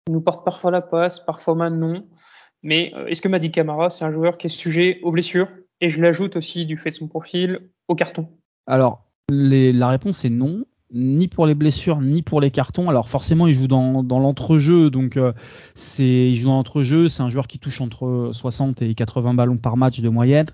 nous 0.10 0.22
porte 0.22 0.44
parfois 0.44 0.72
la 0.72 0.82
passe, 0.82 1.20
parfois 1.20 1.56
maintenant. 1.56 2.04
Mais 2.64 2.92
euh, 2.96 3.08
est-ce 3.08 3.22
que 3.22 3.28
Madi 3.28 3.52
Camara, 3.52 3.90
c'est 3.90 4.06
un 4.06 4.12
joueur 4.12 4.38
qui 4.38 4.48
est 4.48 4.50
sujet 4.50 5.00
aux 5.04 5.12
blessures? 5.12 5.50
Et 5.82 5.90
je 5.90 6.02
l'ajoute 6.02 6.36
aussi 6.36 6.66
du 6.66 6.78
fait 6.78 6.92
de 6.92 6.96
son 6.96 7.08
profil 7.08 7.70
au 7.88 7.96
carton. 7.96 8.28
Alors, 8.66 9.06
la 9.30 9.88
réponse 9.90 10.26
est 10.26 10.30
non 10.30 10.66
ni 10.94 11.28
pour 11.28 11.48
les 11.48 11.56
blessures 11.56 12.00
ni 12.00 12.22
pour 12.22 12.40
les 12.40 12.52
cartons. 12.52 12.88
Alors 12.88 13.10
forcément, 13.10 13.48
il 13.48 13.54
joue 13.54 13.68
dans, 13.68 14.04
dans 14.04 14.20
l'entrejeu, 14.20 14.92
donc 14.92 15.18
euh, 15.18 15.34
c'est 15.74 16.30
il 16.30 16.36
joue 16.36 16.48
dans 16.48 16.58
l'entrejeu. 16.58 17.08
C'est 17.08 17.24
un 17.24 17.30
joueur 17.30 17.48
qui 17.48 17.60
touche 17.60 17.82
entre 17.82 18.30
60 18.32 18.82
et 18.84 18.94
80 18.94 19.34
ballons 19.34 19.58
par 19.58 19.76
match 19.76 20.00
de 20.02 20.10
moyenne, 20.10 20.46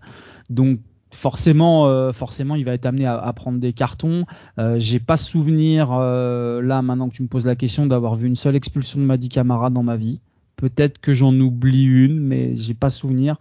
donc 0.50 0.80
forcément, 1.12 1.88
euh, 1.88 2.12
forcément, 2.12 2.56
il 2.56 2.66
va 2.66 2.74
être 2.74 2.86
amené 2.86 3.06
à, 3.06 3.34
prendre 3.34 3.60
des 3.60 3.74
cartons. 3.74 4.26
Euh, 4.58 4.76
J'ai 4.80 5.00
pas 5.00 5.18
souvenir 5.18 5.90
là 5.92 6.82
maintenant 6.82 7.10
que 7.10 7.16
tu 7.16 7.24
me 7.24 7.28
poses 7.28 7.46
la 7.46 7.56
question 7.56 7.86
d'avoir 7.86 8.16
vu 8.16 8.28
une 8.28 8.36
seule 8.36 8.56
expulsion 8.56 9.00
de 9.00 9.06
Madi 9.06 9.30
Camara 9.30 9.70
dans 9.70 9.84
ma 9.84 9.98
vie. 9.98 10.20
Peut-être 10.60 11.00
que 11.00 11.14
j'en 11.14 11.34
oublie 11.40 11.86
une, 11.86 12.20
mais 12.20 12.54
j'ai 12.54 12.74
pas 12.74 12.90
souvenir. 12.90 13.38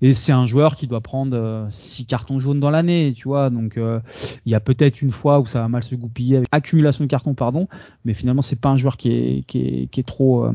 Et 0.00 0.14
c'est 0.14 0.32
un 0.32 0.46
joueur 0.46 0.74
qui 0.74 0.86
doit 0.86 1.02
prendre 1.02 1.66
6 1.68 2.02
euh, 2.02 2.06
cartons 2.06 2.38
jaunes 2.38 2.60
dans 2.60 2.70
l'année, 2.70 3.12
tu 3.14 3.28
vois. 3.28 3.50
Donc 3.50 3.76
euh, 3.76 4.00
il 4.46 4.52
y 4.52 4.54
a 4.54 4.60
peut-être 4.60 5.02
une 5.02 5.10
fois 5.10 5.38
où 5.40 5.44
ça 5.44 5.60
va 5.60 5.68
mal 5.68 5.82
se 5.82 5.94
goupiller 5.94 6.38
avec 6.38 6.48
accumulation 6.50 7.04
de 7.04 7.10
cartons, 7.10 7.34
pardon. 7.34 7.68
Mais 8.06 8.14
finalement 8.14 8.40
c'est 8.40 8.58
pas 8.58 8.70
un 8.70 8.78
joueur 8.78 8.96
qui 8.96 9.12
est 9.12 9.42
qui 9.46 9.90
est, 9.92 10.06
trop 10.06 10.46
euh, 10.46 10.52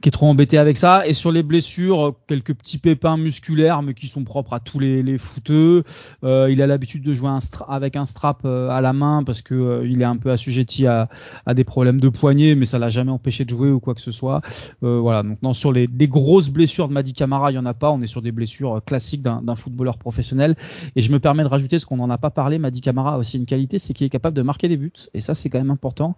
qui 0.00 0.08
est 0.08 0.12
trop 0.12 0.26
embêté 0.26 0.58
avec 0.58 0.76
ça. 0.76 1.06
Et 1.06 1.12
sur 1.12 1.32
les 1.32 1.42
blessures, 1.42 2.14
quelques 2.26 2.54
petits 2.54 2.78
pépins 2.78 3.16
musculaires, 3.16 3.82
mais 3.82 3.94
qui 3.94 4.06
sont 4.06 4.24
propres 4.24 4.52
à 4.52 4.60
tous 4.60 4.78
les, 4.78 5.02
les 5.02 5.18
footeux. 5.18 5.84
Euh, 6.24 6.48
il 6.50 6.62
a 6.62 6.66
l'habitude 6.66 7.02
de 7.02 7.12
jouer 7.12 7.28
un 7.28 7.38
avec 7.68 7.96
un 7.96 8.04
strap 8.04 8.42
euh, 8.44 8.68
à 8.70 8.80
la 8.80 8.92
main 8.92 9.22
parce 9.24 9.42
que 9.42 9.54
euh, 9.54 9.86
il 9.86 10.00
est 10.00 10.04
un 10.04 10.16
peu 10.16 10.30
assujetti 10.30 10.86
à, 10.86 11.08
des 11.54 11.64
problèmes 11.64 12.00
de 12.00 12.08
poignet, 12.08 12.54
mais 12.54 12.66
ça 12.66 12.78
l'a 12.78 12.88
jamais 12.88 13.10
empêché 13.10 13.44
de 13.44 13.50
jouer 13.50 13.70
ou 13.70 13.80
quoi 13.80 13.94
que 13.94 14.00
ce 14.00 14.12
soit. 14.12 14.40
Voilà. 14.80 15.22
Donc 15.22 15.38
non, 15.42 15.54
sur 15.54 15.72
les, 15.72 15.86
les, 15.86 16.08
grosses 16.08 16.50
blessures 16.50 16.88
de 16.88 16.92
Madi 16.92 17.12
Camara, 17.12 17.50
il 17.50 17.54
y 17.54 17.58
en 17.58 17.66
a 17.66 17.74
pas. 17.74 17.90
On 17.90 18.00
est 18.02 18.06
sur 18.06 18.22
des 18.22 18.32
blessures 18.32 18.80
classiques 18.84 19.22
d'un 19.22 19.56
footballeur 19.56 19.98
professionnel. 19.98 20.56
Et 20.96 21.00
je 21.00 21.10
me 21.12 21.18
permets 21.18 21.42
de 21.42 21.48
rajouter 21.48 21.78
ce 21.78 21.86
qu'on 21.86 21.96
n'en 21.96 22.10
a 22.10 22.18
pas 22.18 22.30
parlé. 22.30 22.58
Madi 22.58 22.80
Camara 22.80 23.14
a 23.14 23.18
aussi 23.18 23.36
une 23.36 23.46
qualité, 23.46 23.78
c'est 23.78 23.92
qu'il 23.92 24.06
est 24.06 24.10
capable 24.10 24.36
de 24.36 24.42
marquer 24.42 24.68
des 24.68 24.76
buts. 24.76 24.92
Et 25.14 25.20
ça, 25.20 25.34
c'est 25.34 25.48
quand 25.48 25.58
même 25.58 25.70
important. 25.70 26.16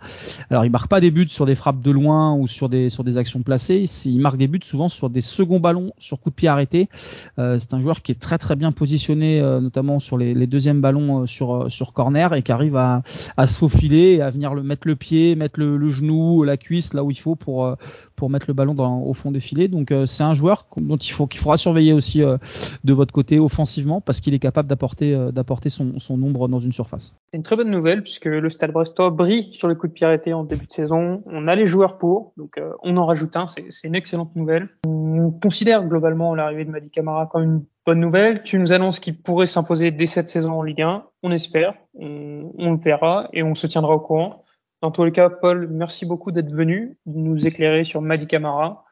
Alors, 0.51 0.65
il 0.65 0.71
marque 0.71 0.89
pas 0.89 1.01
des 1.01 1.11
buts 1.11 1.29
sur 1.29 1.47
des 1.47 1.55
frappes 1.55 1.81
de 1.81 1.91
loin 1.91 2.35
ou 2.35 2.47
sur 2.47 2.69
des 2.69 2.89
sur 2.89 3.05
des 3.05 3.19
actions 3.19 3.40
placés. 3.43 3.85
Il 4.05 4.21
marque 4.21 4.37
des 4.37 4.49
buts 4.49 4.61
souvent 4.63 4.89
sur 4.89 5.11
des 5.11 5.21
seconds 5.21 5.61
ballons, 5.61 5.93
sur 5.99 6.21
coup 6.21 6.31
de 6.31 6.35
pied 6.35 6.49
arrêté. 6.49 6.89
Euh, 7.39 7.59
c'est 7.59 7.75
un 7.75 7.81
joueur 7.81 8.03
qui 8.03 8.13
est 8.13 8.21
très 8.21 8.39
très 8.39 8.57
bien 8.57 8.73
positionné, 8.73 9.41
euh, 9.41 9.61
notamment 9.61 9.99
sur 9.99 10.19
les, 10.19 10.47
deuxièmes 10.47 10.81
ballons 10.81 11.23
euh, 11.23 11.27
sur 11.27 11.71
sur 11.71 11.93
corner 11.93 12.35
et 12.35 12.43
qui 12.43 12.53
arrive 12.53 12.77
à, 12.77 13.03
à 13.37 13.47
se 13.47 13.59
faufiler, 13.59 14.21
à 14.21 14.31
venir 14.31 14.55
le 14.55 14.63
mettre 14.63 14.87
le 14.87 14.97
pied, 14.97 15.35
mettre 15.35 15.61
le, 15.61 15.91
genou, 15.91 16.43
la 16.43 16.57
cuisse 16.57 16.95
là 16.95 17.05
où 17.05 17.11
il 17.11 17.19
faut 17.19 17.37
pour 17.37 17.77
pour 18.21 18.29
mettre 18.29 18.47
le 18.49 18.55
ballon 18.55 18.77
au 19.03 19.15
fond 19.15 19.31
des 19.31 19.41
filets. 19.41 19.69
Donc 19.69 19.95
c'est 20.05 20.23
un 20.23 20.35
joueur 20.35 20.67
dont 20.77 20.99
il 20.99 21.11
faut 21.11 21.27
qu'il 21.27 21.41
faudra 21.41 21.57
surveiller 21.57 21.95
aussi 21.95 22.21
de 22.21 22.93
votre 22.93 23.13
côté 23.13 23.39
offensivement 23.39 24.03
parce 24.03 24.21
qu'il 24.21 24.35
est 24.35 24.39
capable 24.39 24.69
d'apporter 24.69 25.17
d'apporter 25.33 25.71
son, 25.71 25.99
son 25.99 26.19
nombre 26.19 26.47
dans 26.49 26.61
une 26.61 26.73
surface. 26.73 27.17
C'est 27.33 27.39
une 27.39 27.43
très 27.43 27.57
bonne 27.57 27.71
nouvelle 27.71 28.03
puisque 28.03 28.27
le 28.27 28.51
Stade 28.51 28.73
Brestois 28.73 29.09
brille 29.09 29.49
sur 29.53 29.69
le 29.69 29.75
coup 29.75 29.89
de 29.89 29.93
pied 29.93 30.07
arrêté 30.07 30.35
en 30.35 30.45
début 30.45 30.67
de 30.67 30.73
saison. 30.73 31.23
On 31.25 31.49
a 31.49 31.55
les 31.55 31.67
joueurs 31.67 31.97
pour, 31.97 32.35
donc 32.37 32.61
on 32.83 32.97
en 32.99 33.07
rajoute 33.07 33.31
c'est 33.49 33.87
une 33.87 33.95
excellente 33.95 34.35
nouvelle. 34.37 34.69
On 34.87 35.31
considère 35.31 35.85
globalement 35.85 36.35
l'arrivée 36.35 36.65
de 36.65 36.71
Madi 36.71 36.91
Camara 36.91 37.27
comme 37.27 37.43
une 37.43 37.65
bonne 37.87 38.01
nouvelle. 38.01 38.43
Tu 38.43 38.59
nous 38.59 38.73
annonces 38.73 39.01
qu'il 39.01 39.21
pourrait 39.21 39.47
s'imposer 39.47 39.91
dès 39.91 40.07
cette 40.07 40.29
saison 40.29 40.53
en 40.53 40.63
Ligue 40.63 40.83
1. 40.83 41.05
On 41.23 41.31
espère, 41.31 41.75
on, 41.95 42.51
le 42.59 42.77
verra 42.77 43.29
et 43.33 43.43
on 43.43 43.55
se 43.55 43.67
tiendra 43.67 43.95
au 43.95 44.01
courant. 44.01 44.43
Dans 44.83 44.91
tous 44.91 45.05
les 45.05 45.13
cas, 45.13 45.29
Paul, 45.29 45.69
merci 45.71 46.07
beaucoup 46.07 46.33
d'être 46.33 46.53
venu 46.53 46.97
nous 47.07 47.47
éclairer 47.47 47.85
sur 47.85 48.01
Madi 48.01 48.27
Camara. 48.27 48.85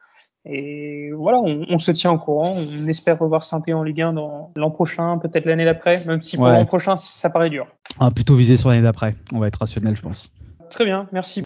Et 0.45 1.11
voilà, 1.11 1.39
on, 1.41 1.79
se 1.79 1.91
tient 1.91 2.11
au 2.11 2.17
courant. 2.17 2.55
On 2.55 2.87
espère 2.87 3.19
revoir 3.19 3.43
saint 3.43 3.61
en 3.73 3.83
Ligue 3.83 4.01
1 4.01 4.13
dans 4.13 4.51
l'an 4.55 4.71
prochain, 4.71 5.17
peut-être 5.17 5.45
l'année 5.45 5.65
d'après, 5.65 6.03
même 6.05 6.21
si 6.21 6.37
pour 6.37 6.47
l'an 6.47 6.65
prochain, 6.65 6.95
ça 6.95 7.29
paraît 7.29 7.49
dur. 7.49 7.67
Ah, 7.99 8.11
plutôt 8.11 8.35
viser 8.35 8.55
sur 8.55 8.69
l'année 8.69 8.81
d'après. 8.81 9.15
On 9.33 9.39
va 9.39 9.47
être 9.47 9.57
rationnel, 9.57 9.95
je 9.95 10.01
pense. 10.01 10.33
Très 10.69 10.85
bien, 10.85 11.07
merci. 11.11 11.43